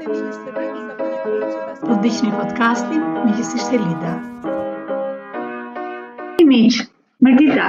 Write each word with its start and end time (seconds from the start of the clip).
Po 0.00 1.92
dëgjoni 2.02 2.30
podcastin 2.32 3.00
me 3.02 3.34
gjithësisht 3.36 3.74
Elida. 3.78 4.12
Mish, 6.50 6.78
Margita. 7.26 7.66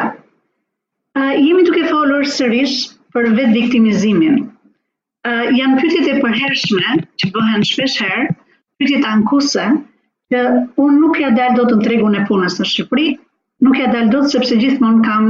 A 1.17 1.25
uh, 1.25 1.33
jemi 1.35 1.65
duke 1.67 1.81
folur 1.89 2.23
sërish 2.35 2.75
për 3.15 3.27
vetë 3.35 3.51
viktimizimin? 3.57 4.37
Uh, 5.27 5.51
janë 5.59 5.81
pyetjet 5.81 6.07
e 6.13 6.15
përhershme 6.23 6.93
që 7.19 7.29
bëhen 7.35 7.67
shpesh 7.71 7.97
herë, 8.05 8.31
pyetjet 8.79 9.09
ankuese 9.11 9.67
që 10.31 10.45
unë 10.85 10.97
nuk 11.03 11.19
ja 11.25 11.33
dal 11.35 11.59
dot 11.59 11.75
në 11.75 11.81
tregun 11.89 12.15
e 12.21 12.23
punës 12.31 12.55
në 12.63 12.69
Shqipëri, 12.71 13.09
nuk 13.67 13.75
ja 13.83 13.91
dal 13.91 14.07
dot 14.15 14.31
sepse 14.31 14.55
gjithmonë 14.63 15.03
kam 15.09 15.27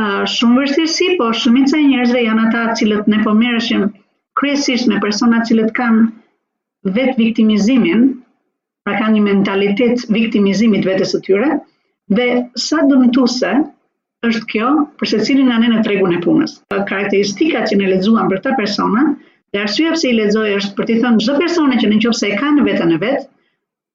uh, 0.00 0.24
shumë 0.38 0.64
vështirësi, 0.64 1.10
po 1.20 1.28
shumica 1.44 1.76
e 1.76 1.84
njerëzve 1.92 2.24
janë 2.24 2.48
ata 2.48 2.70
cilët 2.80 3.12
ne 3.14 3.20
po 3.28 3.36
merreshim 3.44 3.90
kryesisht 4.40 4.88
me 4.88 4.96
persona 4.98 5.42
cilët 5.44 5.74
kanë 5.76 6.06
vetë 6.84 7.12
viktimizimin, 7.18 8.00
pra 8.84 8.96
ka 8.98 9.08
një 9.14 9.20
mentalitet 9.24 10.02
viktimizimit 10.10 10.86
vetës 10.86 11.12
së 11.14 11.20
tyre, 11.26 11.52
dhe 12.10 12.28
sa 12.58 12.82
dëmë 12.82 13.12
është 14.26 14.46
kjo 14.52 14.66
për 14.98 15.08
secilin 15.10 15.48
nga 15.50 15.54
anë 15.58 15.68
në 15.70 15.78
tregun 15.84 16.12
e 16.16 16.20
punës. 16.24 16.52
Karakteristika 16.70 17.64
që 17.66 17.74
në 17.78 17.88
ledzuan 17.94 18.28
për 18.30 18.42
të 18.44 18.50
persona, 18.58 19.02
dhe 19.52 19.64
arsua 19.66 19.94
pse 19.96 20.10
i 20.10 20.18
ledzoj 20.18 20.44
është 20.58 20.74
për 20.76 20.84
të 20.90 20.94
thënë, 21.02 21.20
çdo 21.24 21.34
persone 21.40 21.78
që 21.80 21.88
në 21.90 21.98
qëpë 22.04 22.18
se 22.18 22.30
e 22.30 22.36
ka 22.42 22.52
në 22.58 22.66
vetën 22.68 22.94
e 22.94 22.98
vetë, 23.02 23.24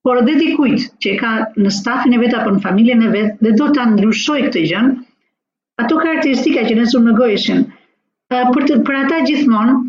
por 0.07 0.19
dhe 0.27 0.35
dikujt 0.41 0.89
që 1.03 1.13
e 1.13 1.15
ka 1.21 1.31
në 1.63 1.71
stafin 1.77 2.15
e 2.15 2.19
vetë 2.25 2.41
apo 2.41 2.51
në 2.57 2.63
familjen 2.65 3.07
e 3.07 3.13
vetë, 3.15 3.37
dhe 3.45 3.55
do 3.61 3.69
të 3.71 3.83
andrushoj 3.85 4.39
këtë 4.49 4.65
gjënë, 4.73 4.91
ato 5.85 5.99
karakteristika 6.03 6.67
që 6.67 6.75
në 6.81 6.89
zunë 6.91 7.09
në 7.11 7.17
gojëshin, 7.21 7.63
për, 8.27 8.63
për 8.83 8.99
ata 9.03 9.21
gjithmonë 9.31 9.79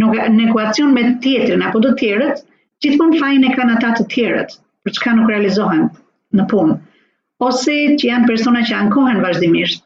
nuk 0.00 0.14
në 0.34 0.44
ekuacion 0.48 0.92
me 0.96 1.02
tjetrin 1.24 1.64
apo 1.68 1.80
të 1.86 1.90
tjerët, 2.00 2.38
gjithmonë 2.84 3.18
fajin 3.22 3.46
e 3.48 3.52
kanë 3.56 3.74
ata 3.76 3.90
të 3.98 4.06
tjerët 4.14 4.54
për 4.84 4.94
çka 4.98 5.14
nuk 5.18 5.30
realizohen 5.32 5.82
në 6.38 6.46
punë. 6.52 6.78
Ose 7.48 7.74
që 8.00 8.08
janë 8.08 8.28
persona 8.30 8.62
që 8.70 8.76
ankohen 8.78 9.20
vazhdimisht, 9.24 9.84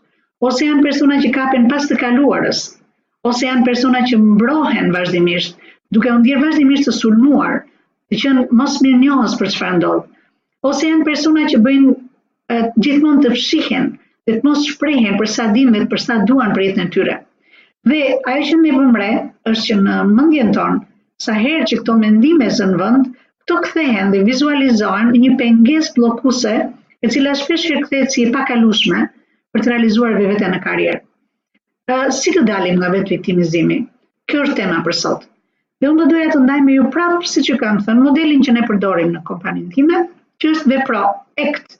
ose 0.48 0.68
janë 0.68 0.84
persona 0.86 1.18
që 1.24 1.32
kapen 1.38 1.66
pas 1.72 1.86
të 1.90 1.98
kaluarës, 2.04 2.60
ose 3.30 3.46
janë 3.48 3.64
persona 3.66 4.04
që 4.10 4.18
mbrohen 4.22 4.92
vazhdimisht, 4.94 5.56
duke 5.94 6.12
u 6.14 6.20
ndjer 6.20 6.42
vazhdimisht 6.44 6.86
të 6.88 6.94
sulmuar, 7.00 7.56
të 8.12 8.20
qenë 8.22 8.46
mos 8.60 8.78
mirënjohës 8.84 9.34
për 9.40 9.52
çfarë 9.56 9.78
ndodh. 9.80 10.04
Ose 10.70 10.90
janë 10.90 11.06
persona 11.08 11.46
që 11.50 11.58
bëjnë 11.64 12.60
gjithmonë 12.86 13.24
të 13.26 13.32
fshihen, 13.40 13.90
dhe 14.26 14.36
të 14.38 14.46
mos 14.50 14.66
shprehen 14.70 15.18
për 15.22 15.32
sa 15.38 15.50
dinë 15.56 15.74
dhe 15.78 15.88
për 15.94 16.02
sa 16.06 16.20
duan 16.30 16.54
për 16.56 16.68
jetën 16.68 16.86
e 16.86 16.92
tyre. 16.98 17.16
Dhe 17.86 18.16
ajo 18.30 18.46
që 18.52 18.56
ne 18.60 18.70
vëmre 18.76 19.08
është 19.50 19.64
që 19.66 19.74
në 19.82 19.96
mendjen 20.10 20.48
tonë, 20.54 20.78
sa 21.24 21.34
herë 21.42 21.66
që 21.70 21.76
këto 21.80 21.94
mendime 22.00 22.48
në 22.70 22.78
vënd, 22.80 23.04
këto 23.42 23.58
kthehen 23.66 24.08
dhe 24.14 24.22
vizualizohen 24.26 25.12
një 25.22 25.30
pengesë 25.42 25.94
bllokuese, 25.98 26.54
e 27.02 27.06
cila 27.14 27.36
shpesh 27.42 27.66
që 27.68 27.78
kthehet 27.84 28.10
si 28.16 28.24
e 28.26 28.32
pakalueshme 28.38 29.04
për 29.54 29.60
të 29.66 29.70
realizuar 29.70 30.16
veten 30.18 30.50
në 30.56 30.60
karrierë. 30.66 31.00
Ë 31.96 31.98
si 32.18 32.34
të 32.34 32.42
dalim 32.50 32.80
nga 32.82 32.90
vetë 32.96 33.14
viktimizimi? 33.14 33.78
Kjo 34.32 34.42
është 34.48 34.58
tema 34.62 34.80
për 34.88 34.96
sot. 35.02 35.22
Dhe 35.80 35.92
unë 35.92 36.00
do 36.00 36.10
doja 36.14 36.32
të 36.34 36.42
ndaj 36.42 36.58
me 36.66 36.74
ju 36.80 36.88
prapë 36.96 37.30
si 37.34 37.44
që 37.50 37.60
kam 37.62 37.78
thënë 37.86 38.02
modelin 38.08 38.42
që 38.48 38.56
ne 38.58 38.66
përdorim 38.72 39.14
në 39.14 39.22
kompanin 39.30 39.70
time, 39.76 40.02
që 40.42 40.56
është 40.56 40.72
dhe 40.74 40.80
pro, 40.90 41.04
act, 41.46 41.78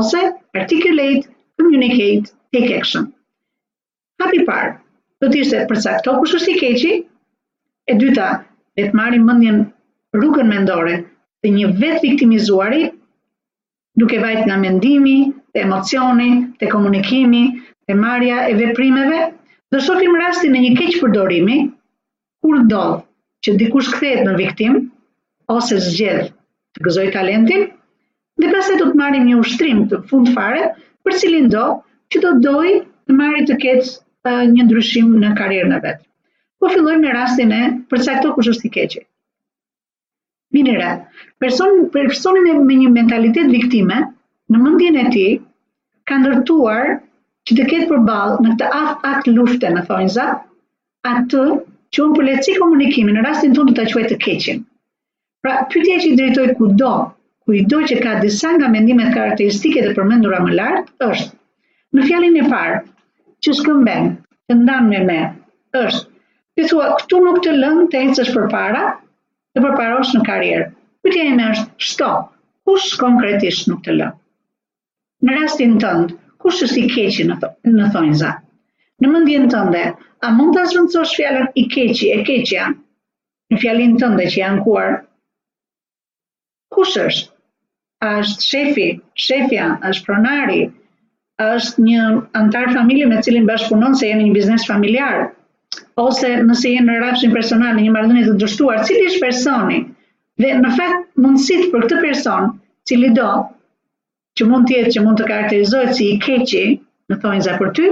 ose 0.00 0.24
articulate, 0.62 1.28
communicate, 1.64 2.32
take 2.56 2.72
action. 2.78 3.10
Hapi 4.24 4.46
parë, 4.48 4.78
do 5.22 5.28
të 5.30 5.38
ishte 5.42 5.58
përcaktuar 5.70 6.16
kush 6.20 6.32
është 6.38 6.52
i 6.52 6.56
keqi. 6.62 6.92
E 7.90 7.92
dyta, 8.00 8.28
le 8.78 8.86
të 8.88 8.98
marrim 9.00 9.26
mendjen 9.30 9.60
rrugën 10.18 10.48
mendore 10.52 10.96
të 11.44 11.52
një 11.56 11.68
vetë 11.82 12.00
viktimizuari, 12.06 12.82
duke 14.02 14.18
vajtë 14.24 14.48
nga 14.48 14.56
mendimi, 14.64 15.14
të 15.54 15.62
emocioni, 15.66 16.30
të 16.58 16.70
komunikimi, 16.74 17.44
të 17.86 17.96
marja 18.02 18.40
e 18.50 18.56
veprimeve, 18.58 19.20
dhe 19.72 19.80
shofim 19.86 20.18
rastin 20.22 20.56
e 20.58 20.64
një 20.66 20.74
keqë 20.80 21.02
përdorimi, 21.04 21.58
kur 22.42 22.64
do 22.74 22.82
që 23.46 23.54
dikush 23.62 23.92
kthehet 23.96 24.26
në 24.26 24.34
viktim, 24.42 24.78
ose 25.58 25.78
zgjedh 25.86 26.26
të 26.76 26.86
gëzoj 26.88 27.06
talentin, 27.18 27.68
dhe 28.40 28.48
e 28.48 28.78
do 28.78 28.84
të 28.90 28.98
marrim 29.02 29.26
një 29.30 29.38
ushtrim 29.44 29.86
të 29.92 30.02
fund 30.10 30.32
fare, 30.34 30.66
për 31.04 31.18
cilin 31.22 31.50
do 31.54 31.64
që 32.12 32.22
do 32.26 32.32
doj 32.48 32.68
të 33.06 33.16
marrim 33.22 33.46
të 33.50 33.58
keqë 33.66 33.92
një 34.22 34.62
ndryshim 34.66 35.08
në 35.22 35.28
karirën 35.38 35.72
e 35.72 35.78
vetë. 35.84 36.02
Po 36.62 36.68
filloj 36.72 36.96
me 37.04 37.12
rastin 37.14 37.52
e 37.54 37.60
përsa 37.92 38.18
këto 38.20 38.32
kush 38.36 38.50
është 38.52 38.66
i 38.66 38.70
keqe. 38.76 39.02
Minire, 40.56 40.90
personin 41.42 42.48
e 42.52 42.58
me 42.62 42.74
një 42.82 42.90
mentalitet 42.98 43.50
viktime, 43.54 43.96
në 44.52 44.58
mundin 44.66 44.98
e 45.02 45.06
ti, 45.14 45.26
ka 46.10 46.20
ndërtuar 46.20 46.92
që 47.48 47.56
të 47.58 47.66
ketë 47.72 47.88
përbal 47.90 48.36
në 48.44 48.52
këtë 48.54 48.70
aft 48.78 49.06
akt 49.12 49.30
lufte, 49.34 49.66
në 49.74 49.82
thonjëza, 49.90 50.28
atë 51.14 51.46
që 51.92 52.04
unë 52.04 52.16
për 52.18 52.28
letësi 52.28 52.56
komunikimin, 52.60 53.18
në 53.18 53.24
rastin 53.26 53.56
të 53.56 53.66
të 53.72 53.78
të 53.80 53.88
quaj 53.94 54.04
të 54.12 54.20
keqin. 54.26 54.62
Pra, 55.42 55.56
pytje 55.72 55.98
që 56.04 56.08
i 56.12 56.16
drejtoj 56.20 56.46
ku 56.60 56.68
do, 56.82 56.92
ku 57.42 57.56
i 57.58 57.64
do 57.72 57.80
që 57.88 57.98
ka 58.04 58.18
disa 58.22 58.52
nga 58.58 58.70
mendimet 58.76 59.10
karakteristike 59.16 59.82
dhe 59.88 59.96
përmendura 59.98 60.38
më 60.44 60.54
lartë, 60.60 60.90
është, 61.08 61.34
në 61.98 62.04
fjalin 62.08 62.38
e 62.38 62.44
parë, 62.52 62.78
që 63.46 63.52
s'këmben, 63.58 64.08
të 64.48 64.56
ndanë 64.60 64.88
me 64.88 64.98
me, 65.06 65.16
është, 65.80 66.04
të 66.58 66.66
thua, 66.72 66.88
këtu 67.00 67.20
nuk 67.24 67.40
të 67.46 67.54
lëmë 67.62 67.86
të 67.92 68.02
ecës 68.06 68.30
për 68.36 68.44
para, 68.54 68.82
të 69.54 69.62
përparosh 69.64 70.12
në 70.16 70.24
karierë. 70.28 70.68
e 71.10 71.12
ime 71.28 71.46
është, 71.50 71.68
stop, 71.92 72.28
kush 72.68 72.88
konkretisht 73.02 73.66
nuk 73.70 73.80
të 73.88 73.96
lëmë? 73.98 74.14
Në 75.26 75.40
rastin 75.40 75.74
tëndë, 75.84 76.14
kush 76.44 76.62
është 76.66 76.80
i 76.82 76.86
keqi 76.94 77.26
në, 77.32 77.38
thonjë 77.42 78.10
në 78.12 78.20
za? 78.22 78.30
Në 79.02 79.06
mëndjen 79.14 79.48
tënde, 79.54 79.82
a 80.24 80.26
mund 80.38 80.54
të 80.56 80.64
zvëndësosh 80.72 81.14
fjallën 81.18 81.48
i 81.62 81.64
keqi, 81.74 82.12
e 82.16 82.18
keqi 82.30 82.54
janë? 82.58 82.78
Në 83.50 83.58
fjallin 83.64 83.98
tënde 84.02 84.28
që 84.32 84.38
janë 84.44 84.62
kuar, 84.68 84.98
kush 86.76 86.94
është? 87.06 87.28
A 88.06 88.14
është 88.22 88.48
shefi, 88.52 88.88
shefja, 89.26 89.66
është 89.92 90.06
pronari, 90.06 90.62
është 91.50 91.82
një 91.84 92.02
antar 92.40 92.70
familje 92.76 93.06
me 93.10 93.18
cilin 93.26 93.46
bashkëpunon 93.50 93.94
se 94.00 94.08
jeni 94.08 94.26
një 94.28 94.34
biznes 94.36 94.66
familjar, 94.68 95.22
ose 96.04 96.30
nëse 96.48 96.72
jeni 96.74 96.86
në 96.88 96.98
rapshin 97.02 97.34
personal 97.36 97.76
në 97.78 97.86
një 97.86 97.94
marrëdhënie 97.96 98.26
të 98.28 98.34
dështuar, 98.42 98.82
cili 98.88 99.06
është 99.10 99.22
personi? 99.24 99.80
Dhe 100.42 100.52
në 100.60 100.72
fakt 100.78 101.08
mundësit 101.24 101.66
për 101.72 101.86
këtë 101.86 102.00
person, 102.06 102.52
cili 102.90 103.10
do 103.18 103.28
që 104.40 104.48
mund 104.52 104.68
të 104.70 104.78
jetë 104.78 104.94
që 104.96 105.02
mund 105.06 105.20
të 105.22 105.28
karakterizohet 105.30 105.94
si 105.98 106.10
i 106.14 106.18
keqi, 106.26 106.62
në 107.12 107.18
thonjë 107.24 107.46
za 107.48 107.56
për 107.62 107.72
ty, 107.78 107.90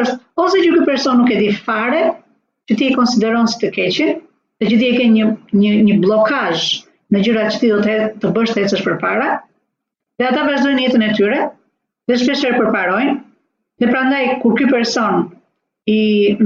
është 0.00 0.18
ose 0.44 0.62
që 0.66 0.72
ky 0.76 0.84
person 0.90 1.20
nuk 1.20 1.32
e 1.34 1.38
di 1.40 1.50
fare 1.68 2.02
që 2.68 2.78
ti 2.80 2.90
e 2.90 2.94
konsideron 2.98 3.48
si 3.52 3.58
të 3.64 3.72
keqi, 3.78 4.08
dhe 4.60 4.70
që 4.70 4.80
ti 4.82 4.88
e 4.88 4.94
ke 5.00 5.06
një 5.16 5.30
një 5.64 5.72
një 5.90 5.96
blokazh 6.04 6.68
në 7.14 7.22
gjërat 7.26 7.54
që 7.56 7.60
ti 7.64 7.70
do 7.74 7.80
të 7.86 7.96
të 8.22 8.32
bësh 8.36 8.52
të 8.58 8.66
ecësh 8.66 8.84
përpara, 8.90 9.32
dhe 10.20 10.28
ata 10.30 10.46
vazhdojnë 10.50 10.86
jetën 10.86 11.06
e 11.08 11.12
tyre, 11.18 11.40
dhe 12.10 12.18
shpesher 12.18 12.54
përparojnë, 12.58 13.12
dhe 13.80 13.88
prandaj 13.90 14.22
kur 14.42 14.54
ky 14.60 14.66
person 14.70 15.20
i 15.90 15.96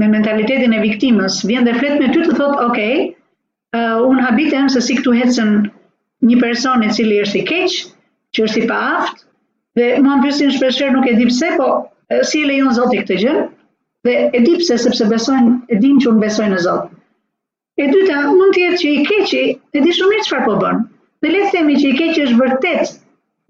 me 0.01 0.07
mentalitetin 0.11 0.75
e 0.75 0.81
viktimës 0.83 1.39
vjen 1.49 1.65
dhe 1.67 1.73
flet 1.79 1.97
me 2.01 2.09
ty 2.13 2.21
të 2.25 2.35
thotë, 2.37 2.59
"Ok, 2.69 2.79
uh, 2.85 3.95
un 4.09 4.21
habitem 4.25 4.69
se 4.75 4.81
si 4.87 4.97
këtu 4.99 5.15
hecën 5.21 5.55
një 6.29 6.37
person 6.43 6.83
i 6.83 6.91
cili 6.97 7.17
është 7.25 7.39
i 7.41 7.45
keq, 7.49 7.79
që 8.35 8.45
është 8.47 8.61
i 8.63 8.67
paaft, 8.73 9.25
dhe 9.79 9.87
më 10.03 10.09
më 10.11 10.19
pyesin 10.25 10.53
shpeshherë 10.57 10.93
nuk 10.95 11.07
e 11.11 11.15
di 11.19 11.25
pse, 11.31 11.49
po 11.61 11.71
si 12.29 12.43
e 12.43 12.47
lejon 12.47 12.73
Zoti 12.77 12.99
këtë 13.01 13.15
gjë? 13.23 13.33
Dhe 14.05 14.13
e 14.37 14.39
di 14.45 14.53
pse 14.61 14.75
sepse 14.81 15.03
besojnë, 15.11 15.55
e 15.69 15.75
dinë 15.83 16.01
që 16.03 16.07
un 16.11 16.19
besojnë 16.23 16.53
në 16.53 16.59
Zot. 16.65 16.89
E 17.83 17.85
dyta, 17.93 18.17
mund 18.37 18.53
të 18.53 18.61
jetë 18.63 18.79
që 18.81 18.87
i 18.97 19.05
keqi 19.09 19.43
e 19.75 19.79
di 19.85 19.91
shumë 19.97 20.11
mirë 20.13 20.25
çfarë 20.27 20.45
po 20.49 20.53
bën. 20.63 20.77
Dhe 21.21 21.29
le 21.33 21.41
të 21.43 21.51
themi 21.55 21.75
që 21.81 21.85
i 21.91 21.97
keqi 22.01 22.23
është 22.25 22.39
vërtet 22.43 22.83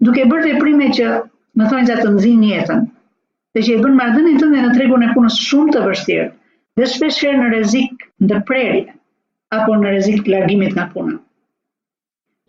duke 0.07 0.25
bërë 0.31 0.45
veprime 0.50 0.88
që 1.00 1.07
më 1.57 1.66
thonë 1.72 1.88
gjatë 1.88 2.04
të 2.06 2.10
nëzin 2.13 2.42
jetën, 2.50 2.80
dhe 3.56 3.62
që 3.66 3.74
i 3.75 3.81
bënë 3.84 3.98
mardhënin 4.00 4.40
të 4.40 4.48
në 4.54 4.63
tregun 4.78 5.04
e 5.06 5.10
punës 5.16 5.36
shumë 5.48 5.74
të 5.75 5.84
vështirë, 5.86 6.24
dhe 6.80 6.88
shpesherë 6.94 7.38
në 7.42 7.52
rezik 7.54 8.02
në 8.31 8.40
prerje, 8.50 8.81
apo 9.57 9.78
në 9.84 9.94
rezik 9.96 10.24
të 10.25 10.34
largimit 10.34 10.75
nga 10.75 10.88
puna. 10.96 11.13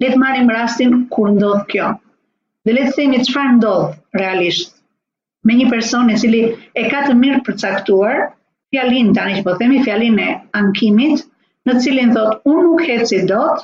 Letë 0.02 0.18
marim 0.22 0.50
rastin 0.56 0.96
kur 1.14 1.30
ndodhë 1.36 1.68
kjo, 1.74 1.92
dhe 2.66 2.74
letë 2.74 2.96
themi 2.98 3.20
që 3.28 3.36
farë 3.36 3.54
ndodhë 3.60 4.20
realisht, 4.22 4.74
me 5.46 5.54
një 5.60 5.68
person 5.74 6.10
e 6.14 6.18
cili 6.24 6.42
e 6.82 6.88
ka 6.90 7.04
të 7.06 7.14
mirë 7.20 7.44
përcaktuar, 7.46 8.18
fjalin 8.74 9.14
tani 9.20 9.38
që 9.38 9.46
po 9.46 9.54
themi 9.62 9.84
fjalin 9.86 10.18
e 10.18 10.28
ankimit, 10.62 11.22
në 11.66 11.78
cilin 11.84 12.10
thot, 12.16 12.40
unë 12.50 12.64
nuk 12.66 12.82
heci 12.90 13.22
dot, 13.30 13.62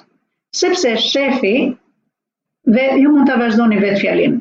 sepse 0.62 0.94
shefi 1.08 1.56
dhe 2.78 2.86
ju 3.02 3.10
mund 3.16 3.26
të 3.28 3.42
vazhdo 3.42 3.66
një 3.74 3.82
vetë 3.88 4.00
fjalinë. 4.06 4.40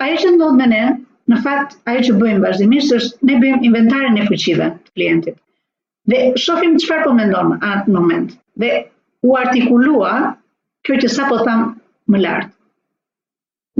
Ajo 0.00 0.16
që 0.20 0.28
ndodh 0.34 0.54
me 0.58 0.66
ne, 0.70 0.82
në 1.30 1.38
fakt 1.46 1.74
ajo 1.90 2.02
që 2.06 2.14
bëjmë 2.20 2.42
vazhdimisht 2.44 2.94
është 2.98 3.28
ne 3.28 3.34
bëjmë 3.42 3.64
inventarin 3.68 4.16
e 4.22 4.28
fuqive 4.30 4.68
të 4.76 4.92
klientit. 4.96 5.34
Dhe 6.10 6.20
shohim 6.44 6.78
çfarë 6.82 7.04
po 7.08 7.12
mendon 7.18 7.50
atë 7.72 7.92
moment. 7.96 8.30
Dhe 8.62 8.70
u 9.28 9.36
artikulua 9.40 10.14
kjo 10.88 10.96
që 11.02 11.10
sapo 11.16 11.42
tham 11.48 11.66
më 12.14 12.20
lart. 12.24 12.48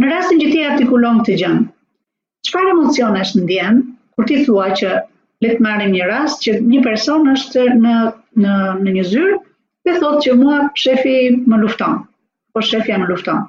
Në 0.00 0.10
rastin 0.12 0.42
që 0.42 0.50
ti 0.52 0.60
artikulon 0.72 1.22
këtë 1.22 1.38
gjë, 1.40 1.54
çfarë 2.48 2.74
emocionesh 2.74 3.32
ndjen 3.40 3.80
kur 4.16 4.28
ti 4.28 4.42
thua 4.44 4.68
që 4.76 4.92
le 5.44 5.54
të 5.56 5.64
marrim 5.66 5.94
një 5.96 6.04
rast 6.12 6.44
që 6.44 6.58
një 6.68 6.84
person 6.86 7.24
është 7.32 7.64
në 7.80 7.96
në 8.44 8.58
në 8.84 8.94
një 8.98 9.06
zyrë 9.14 9.40
dhe 9.88 9.96
thotë 10.02 10.20
që 10.26 10.36
mua 10.42 10.60
shefi 10.84 11.16
më 11.48 11.64
lufton, 11.64 11.98
po 12.52 12.60
shefja 12.70 13.00
më 13.02 13.08
lufton. 13.14 13.42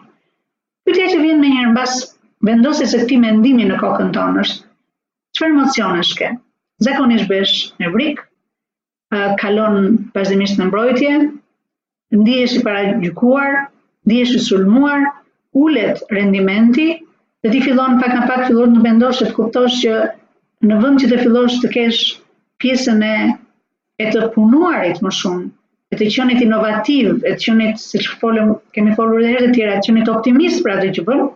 Pyetja 0.88 1.12
që 1.13 1.19
vjen 1.25 1.39
më 1.44 1.53
herë 1.57 1.71
mbas 1.75 2.00
vendosi 2.43 2.85
se 2.89 3.01
ti 3.09 3.17
mendimi 3.21 3.65
në 3.69 3.77
kokën 3.81 4.07
tonë 4.15 4.43
është, 4.43 4.65
qëfar 5.39 6.09
ke? 6.21 6.29
Zakonisht 6.85 7.27
bësh 7.29 7.59
në 7.83 7.91
vrik, 7.93 8.21
kalon 9.41 9.77
përzimisht 10.15 10.57
në 10.61 10.67
mbrojtje, 10.71 11.11
ndihesh 12.17 12.55
i 12.59 12.63
para 12.65 12.85
gjukuar, 13.03 13.57
ndihesh 14.07 14.33
i 14.35 14.41
sulmuar, 14.47 15.05
ullet 15.65 16.01
rendimenti, 16.17 16.88
dhe 17.43 17.51
ti 17.53 17.61
fillon 17.67 17.99
pak 18.01 18.15
në 18.15 18.25
pak 18.31 18.45
fillon 18.47 18.73
të 18.77 18.83
vendosh 18.87 19.21
të 19.25 19.31
kuptosh 19.37 19.77
që 19.83 19.99
në 20.69 20.77
vënd 20.81 21.03
që 21.03 21.09
të 21.11 21.21
fillosh 21.21 21.61
të 21.61 21.71
kesh 21.75 22.01
pjesën 22.61 23.01
e 23.11 23.15
e 24.01 24.05
të 24.13 24.25
punuarit 24.33 24.97
më 25.05 25.11
shumë, 25.19 25.45
e 25.94 25.97
të 25.99 26.07
qënit 26.15 26.39
inovativ, 26.47 27.13
e 27.21 27.35
të 27.37 27.44
qënit, 27.45 27.77
se 27.85 27.99
që 28.05 28.15
folëm, 28.23 28.55
kemi 28.73 28.95
folur 28.97 29.21
dhe 29.25 29.29
herë 29.35 29.41
të 29.44 29.53
tjera, 29.59 29.75
të 29.77 29.87
qënit 29.91 30.09
optimist 30.15 30.63
për 30.65 30.71
atë 30.75 30.91
që 30.97 31.03
bërë, 31.07 31.27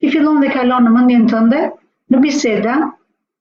i 0.00 0.08
fillon 0.12 0.40
dhe 0.42 0.48
kalon 0.52 0.86
në 0.88 0.92
mendjen 0.94 1.26
tënde 1.30 1.58
në 2.14 2.20
biseda 2.24 2.76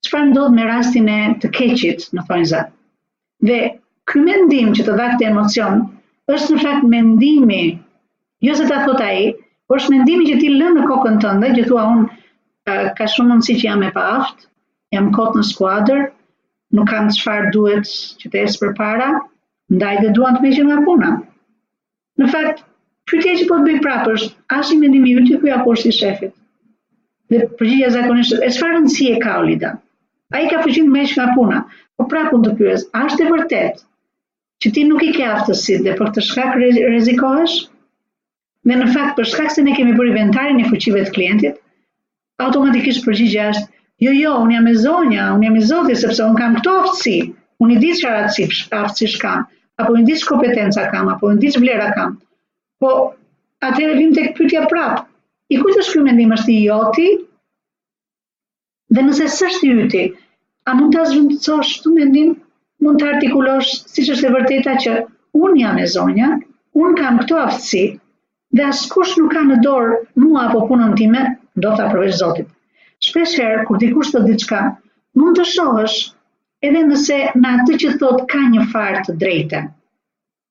çfarë 0.08 0.30
ndodh 0.32 0.56
me 0.56 0.66
rastin 0.70 1.08
e 1.14 1.20
të 1.44 1.52
keqit 1.58 2.04
në 2.18 2.26
fazën. 2.32 2.68
Dhe 3.50 3.60
ky 4.12 4.24
mendim 4.26 4.74
që 4.80 4.86
të 4.90 4.94
të 5.20 5.30
emocion 5.32 5.80
është 6.36 6.54
në 6.56 6.62
fakt 6.64 6.84
mendimi, 6.96 7.62
jo 8.48 8.54
se 8.60 8.68
ta 8.72 8.82
thot 8.88 9.02
ai, 9.06 9.30
por 9.68 9.78
është 9.80 9.92
mendimi 9.94 10.28
që 10.30 10.36
ti 10.42 10.50
lën 10.58 10.76
në 10.80 10.84
kokën 10.92 11.18
tënde, 11.24 11.48
që 11.58 11.66
thua 11.70 11.84
unë 11.94 12.76
ka 13.00 13.06
shumë 13.14 13.30
mundësi 13.32 13.56
që 13.60 13.66
jam 13.70 13.84
e 13.88 13.92
aftë, 14.04 14.46
jam 14.96 15.08
kot 15.16 15.36
në 15.40 15.44
skuadër, 15.52 16.04
nuk 16.76 16.90
kam 16.92 17.08
çfarë 17.16 17.52
duhet 17.56 17.88
që 18.24 18.30
të 18.34 18.46
për 18.62 18.76
para, 18.82 19.08
ndaj 19.76 19.96
dhe 20.04 20.12
duan 20.18 20.38
të 20.38 20.44
më 20.48 20.52
gjejnë 20.56 20.68
nga 20.74 20.82
puna. 20.90 21.12
Në 22.20 22.30
fakt, 22.36 22.64
pritje 23.10 23.38
që 23.42 23.48
po 23.52 23.58
të 23.62 23.68
bëj 23.70 23.80
prapë 23.88 24.18
është, 24.18 24.36
a 24.54 24.58
mendimi 24.86 25.16
i 25.16 25.26
ty 25.30 25.40
ku 25.40 25.50
ja 25.54 25.64
kursi 25.66 25.92
shefit? 26.02 26.36
dhe 27.38 27.48
përgjigja 27.60 27.90
zakonisht 27.94 28.42
e 28.46 28.50
çfarë 28.54 28.76
rëndësie 28.78 29.18
ka 29.24 29.34
Olida? 29.42 29.74
Ai 30.36 30.46
ka 30.50 30.62
fuqin 30.64 30.88
më 30.94 31.04
shumë 31.12 31.34
puna. 31.36 31.60
Po 32.00 32.06
prapë 32.10 32.32
mund 32.34 32.48
të 32.48 32.54
pyes, 32.62 32.86
a 32.98 33.04
është 33.10 33.26
e 33.26 33.30
vërtet 33.34 33.84
që 34.64 34.72
ti 34.76 34.84
nuk 34.90 35.04
i 35.06 35.12
ke 35.16 35.26
aftësitë 35.34 35.86
dhe 35.88 35.96
për 36.00 36.12
të 36.16 36.24
shkak 36.30 36.56
rrezikohesh? 36.58 37.58
Dhe 38.70 38.78
në 38.82 38.88
fakt 38.96 39.16
për 39.20 39.30
shkak 39.34 39.52
se 39.56 39.64
ne 39.68 39.76
kemi 39.78 39.94
bërë 40.00 40.12
inventarin 40.14 40.62
e 40.64 40.70
fuqive 40.72 41.04
të 41.10 41.14
klientit, 41.16 41.60
automatikisht 42.46 43.06
përgjigja 43.06 43.50
është, 43.54 43.66
jo 44.06 44.16
jo, 44.18 44.34
unë 44.46 44.58
jam 44.58 44.68
e 44.68 44.76
zonja, 44.86 45.30
unë 45.38 45.48
jam 45.50 45.60
e 45.62 45.66
zotit 45.70 46.02
sepse 46.02 46.26
unë 46.26 46.40
kam 46.42 46.58
këto 46.60 46.76
aftësi. 46.86 47.18
Unë 47.64 47.76
i 47.76 47.80
di 47.84 47.92
çfarë 48.00 48.26
aftësi, 48.26 48.60
aftësi 48.82 49.20
kam, 49.24 49.46
apo 49.82 49.96
unë 49.96 50.08
di 50.08 50.16
kompetenca 50.28 50.86
kam, 50.94 51.10
apo 51.14 51.30
unë 51.32 51.42
di 51.44 51.52
vlera 51.60 51.90
kam. 51.98 52.16
Po 52.84 52.92
atëherë 53.70 53.98
vim 54.02 54.14
tek 54.20 54.36
pyetja 54.38 54.66
prapë 54.72 55.09
i 55.54 55.58
kujt 55.60 55.78
është 55.82 55.94
ky 55.96 56.02
mendim 56.06 56.34
është 56.36 56.52
i 56.54 56.58
joti? 56.66 57.06
Dhe 58.96 59.06
nëse 59.06 59.30
s'është 59.38 59.68
i 59.68 59.72
yti, 59.86 60.02
a 60.72 60.76
mund 60.80 60.96
ta 60.96 61.06
zhvendësosh 61.12 61.74
këtë 61.80 61.94
mendim? 61.96 62.36
Mund 62.86 63.02
të 63.02 63.08
artikulosh 63.16 63.72
siç 63.96 64.12
është 64.16 64.30
e 64.30 64.34
vërteta 64.36 64.76
që 64.86 64.94
unë 65.44 65.62
jam 65.62 65.80
e 65.82 65.88
zonja, 65.96 66.30
unë 66.84 67.00
kam 67.02 67.18
këto 67.24 67.40
aftësi 67.46 67.82
dhe 68.58 68.68
askush 68.68 69.18
nuk 69.22 69.34
ka 69.38 69.44
në 69.48 69.58
dorë 69.66 69.98
mua 70.24 70.46
apo 70.48 70.62
punën 70.70 70.94
time, 71.02 71.26
do 71.66 71.74
ta 71.80 71.90
provoj 71.94 72.14
Zotit. 72.22 72.48
Shpeshherë 73.10 73.66
kur 73.68 73.82
dikush 73.82 74.14
thot 74.14 74.26
diçka, 74.30 74.62
mund 75.22 75.38
të 75.40 75.48
shohësh 75.56 75.98
edhe 76.70 76.86
nëse 76.92 77.20
në 77.42 77.56
atë 77.58 77.80
që 77.84 77.98
thot 78.04 78.26
ka 78.36 78.46
një 78.54 78.70
farë 78.76 79.04
të 79.10 79.18
drejtë. 79.26 79.68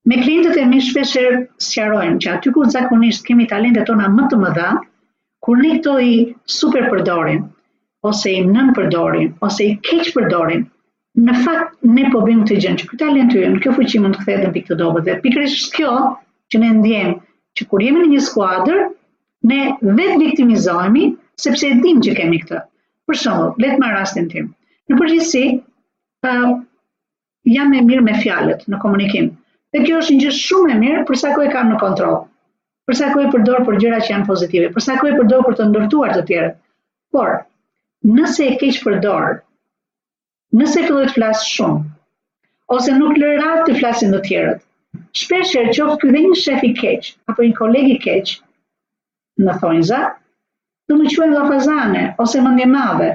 Me 0.08 0.16
klientët 0.22 0.56
e 0.56 0.64
mi 0.64 0.78
shpesher 0.80 1.34
sqarojmë 1.64 2.16
që 2.24 2.28
aty 2.38 2.50
ku 2.54 2.62
zakonisht 2.74 3.26
kemi 3.28 3.44
talentet 3.50 3.84
tona 3.90 4.06
më 4.12 4.28
të 4.32 4.36
mëdha, 4.42 4.68
kur 5.46 5.58
ne 5.64 5.72
këto 5.80 5.96
i 6.04 6.12
super 6.58 6.86
përdorim, 6.92 7.42
ose 8.10 8.32
i 8.32 8.38
nën 8.52 8.70
përdorim, 8.78 9.26
ose 9.48 9.66
i 9.66 9.74
keq 9.90 10.08
përdorim, 10.14 10.62
në 11.26 11.34
fakt 11.44 11.74
ne 11.98 12.06
po 12.14 12.22
bëjmë 12.28 12.46
të 12.52 12.56
gjë. 12.62 12.72
që 12.82 12.86
këtë 12.92 13.00
talent 13.02 13.36
të 13.36 13.42
kjo 13.66 13.72
fuqi 13.80 14.00
mund 14.06 14.16
të 14.16 14.22
kthehet 14.24 14.46
në 14.46 14.52
pikë 14.56 14.68
të 14.70 14.78
dobët. 14.80 15.04
Dhe 15.10 15.18
pikërisht 15.26 15.76
kjo 15.76 15.90
që 16.54 16.60
ne 16.64 16.70
ndjejmë 16.78 17.14
që 17.60 17.66
kur 17.72 17.84
jemi 17.88 18.04
në 18.04 18.08
një 18.14 18.20
skuadër, 18.30 18.78
ne 19.52 19.60
vetë 20.00 20.18
viktimizohemi 20.24 21.04
sepse 21.44 21.68
e 21.68 21.76
dimë 21.84 22.04
që 22.08 22.14
kemi 22.22 22.40
këtë. 22.46 22.62
Për 23.10 23.20
shembull, 23.26 23.52
le 23.64 23.74
të 23.74 23.80
marr 23.84 23.98
rastin 24.00 24.30
tim. 24.32 24.48
Në 24.88 25.02
përgjithësi, 25.02 25.44
ë 26.24 26.32
uh, 26.32 26.56
jam 27.58 27.76
e 27.76 27.84
mirë 27.92 28.06
me 28.08 28.16
fjalët 28.24 28.64
në 28.72 28.80
komunikim. 28.86 29.28
Dhe 29.72 29.80
kjo 29.86 29.96
është 30.02 30.12
një 30.14 30.20
gjë 30.22 30.30
shumë 30.34 30.72
e 30.72 30.76
mirë 30.82 31.00
për 31.08 31.18
sa 31.22 31.30
kohë 31.34 31.48
e 31.48 31.52
kam 31.54 31.66
në 31.70 31.78
kontroll. 31.80 32.14
Për 32.88 32.96
sa 33.00 33.08
kohë 33.14 33.26
e 33.26 33.32
përdor 33.34 33.64
për 33.66 33.76
gjëra 33.82 33.98
që 34.04 34.12
janë 34.12 34.28
pozitive, 34.28 34.68
për 34.76 34.84
sa 34.84 34.94
kohë 35.00 35.12
e 35.12 35.18
përdor 35.18 35.42
për 35.48 35.56
të 35.58 35.66
ndërtuar 35.72 36.14
të 36.14 36.22
tjerët. 36.30 36.54
Por, 37.16 37.34
nëse 38.16 38.46
e 38.46 38.54
keq 38.62 38.78
përdor, 38.86 39.34
nëse 40.60 40.84
filloj 40.86 41.04
të 41.10 41.14
flas 41.18 41.44
shumë 41.50 41.84
ose 42.76 42.94
nuk 43.00 43.16
lë 43.20 43.34
të 43.68 43.76
flasin 43.80 44.12
të 44.16 44.20
tjerët. 44.28 44.60
shpesher 45.22 45.68
që 45.74 45.76
qoftë 45.88 45.98
ky 46.06 46.10
dhe 46.14 46.20
një 46.24 46.36
shef 46.44 46.64
i 46.66 46.70
keq 46.78 47.06
apo 47.32 47.44
një 47.44 47.56
koleg 47.58 47.86
i 47.92 47.98
keq 48.06 48.32
në 49.48 49.82
za, 49.90 50.00
do 50.88 50.96
më 51.02 51.10
quajnë 51.16 51.34
llafazane 51.36 52.02
ose 52.24 52.40
mendje 52.46 52.66
madhe. 52.72 53.10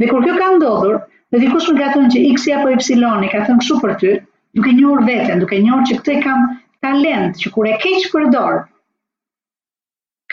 Dhe 0.00 0.08
kur 0.12 0.24
kjo 0.26 0.34
ka 0.40 0.50
ndodhur, 0.56 0.96
dhe 1.34 1.38
dikush 1.44 1.68
më 1.68 1.78
ka 1.98 2.04
që 2.14 2.20
X 2.34 2.46
apo 2.60 2.68
Y 2.72 3.28
ka 3.32 3.44
thënë 3.46 3.60
kështu 3.60 3.74
për 3.84 3.92
ty, 4.02 4.12
duke 4.54 4.72
njohur 4.72 5.02
veten, 5.06 5.40
duke 5.42 5.58
njohur 5.60 5.82
që 5.88 5.96
këte 6.00 6.14
kam 6.24 6.44
talent, 6.86 7.38
që 7.42 7.50
kur 7.56 7.68
e 7.68 7.74
keqë 7.84 8.12
për 8.14 8.28
dorë, 8.34 8.60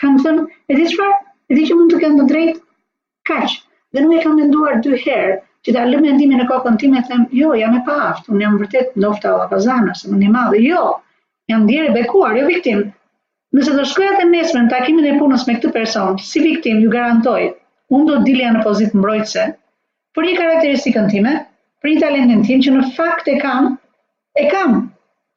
kam 0.02 0.16
të 0.18 0.26
thënë, 0.28 0.46
e 0.72 0.76
di 0.78 0.84
që 0.92 1.08
e 1.52 1.56
di 1.58 1.64
që 1.68 1.76
mund 1.78 1.92
të 1.92 1.98
këndë 2.04 2.22
të 2.24 2.28
drejtë, 2.32 2.60
kaqë, 3.30 3.56
dhe 3.96 4.02
nuk 4.04 4.14
e 4.16 4.22
kam 4.24 4.38
menduar 4.40 4.80
dy 4.84 5.00
herë, 5.04 5.36
që 5.66 5.74
ta 5.74 5.82
lëmë 5.90 6.06
nëndimi 6.08 6.38
në 6.40 6.46
kokën 6.50 6.78
tim 6.82 6.94
e 6.94 7.02
thëmë, 7.08 7.26
jo, 7.40 7.52
jam 7.60 7.74
e 7.74 7.82
paaft, 7.88 8.30
unë 8.32 8.44
jam 8.44 8.56
vërtet 8.60 8.94
në 9.00 9.10
ofta 9.10 9.34
o 9.36 9.40
apazana, 9.44 9.94
se 10.00 10.10
më 10.12 10.22
i 10.28 10.32
madhe, 10.34 10.62
jo, 10.64 10.84
jam 11.52 11.66
djerë 11.70 11.90
e 11.90 11.94
bekuar, 11.96 12.36
jo 12.38 12.46
viktim, 12.48 12.82
nëse 13.56 13.74
të 13.76 13.86
shkoja 13.90 14.14
te 14.20 14.26
mesme 14.30 14.62
në 14.64 14.72
takimin 14.72 15.08
e 15.10 15.16
punës 15.20 15.46
me 15.48 15.56
këtë 15.58 15.72
personë, 15.76 16.22
si 16.28 16.42
viktim, 16.44 16.78
ju 16.84 16.92
garantoj, 16.94 17.40
unë 17.98 18.08
do 18.10 18.18
të 18.20 18.26
dilja 18.30 18.52
në 18.56 18.62
pozitë 18.68 19.00
mbrojtëse, 19.00 19.46
për 20.14 20.28
një 20.30 20.36
karakteristikën 20.42 21.10
time, 21.14 21.34
për 21.82 21.92
një 21.94 21.98
talentin 22.06 22.46
tim, 22.50 22.62
që 22.68 22.76
në 22.78 22.86
fakt 23.00 23.32
e 23.34 23.38
kam, 23.42 23.72
E 24.36 24.44
kam. 24.52 24.72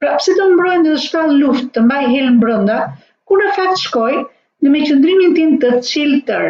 Pra, 0.01 0.15
pse 0.19 0.33
të 0.37 0.45
mbrojnë 0.53 0.83
dhe 0.87 0.95
të 0.95 1.01
shpallë 1.05 1.35
luftë 1.41 1.69
të 1.75 1.81
mbaj 1.87 1.99
helën 2.13 2.39
brënda, 2.43 2.75
ku 3.29 3.37
në 3.39 3.51
fakt 3.57 3.79
shkoj 3.83 4.13
në 4.19 4.71
me 4.73 4.81
qëndrimin 4.89 5.35
tim 5.37 5.53
të 5.63 5.69
cilë 5.89 6.19
tërë, 6.29 6.49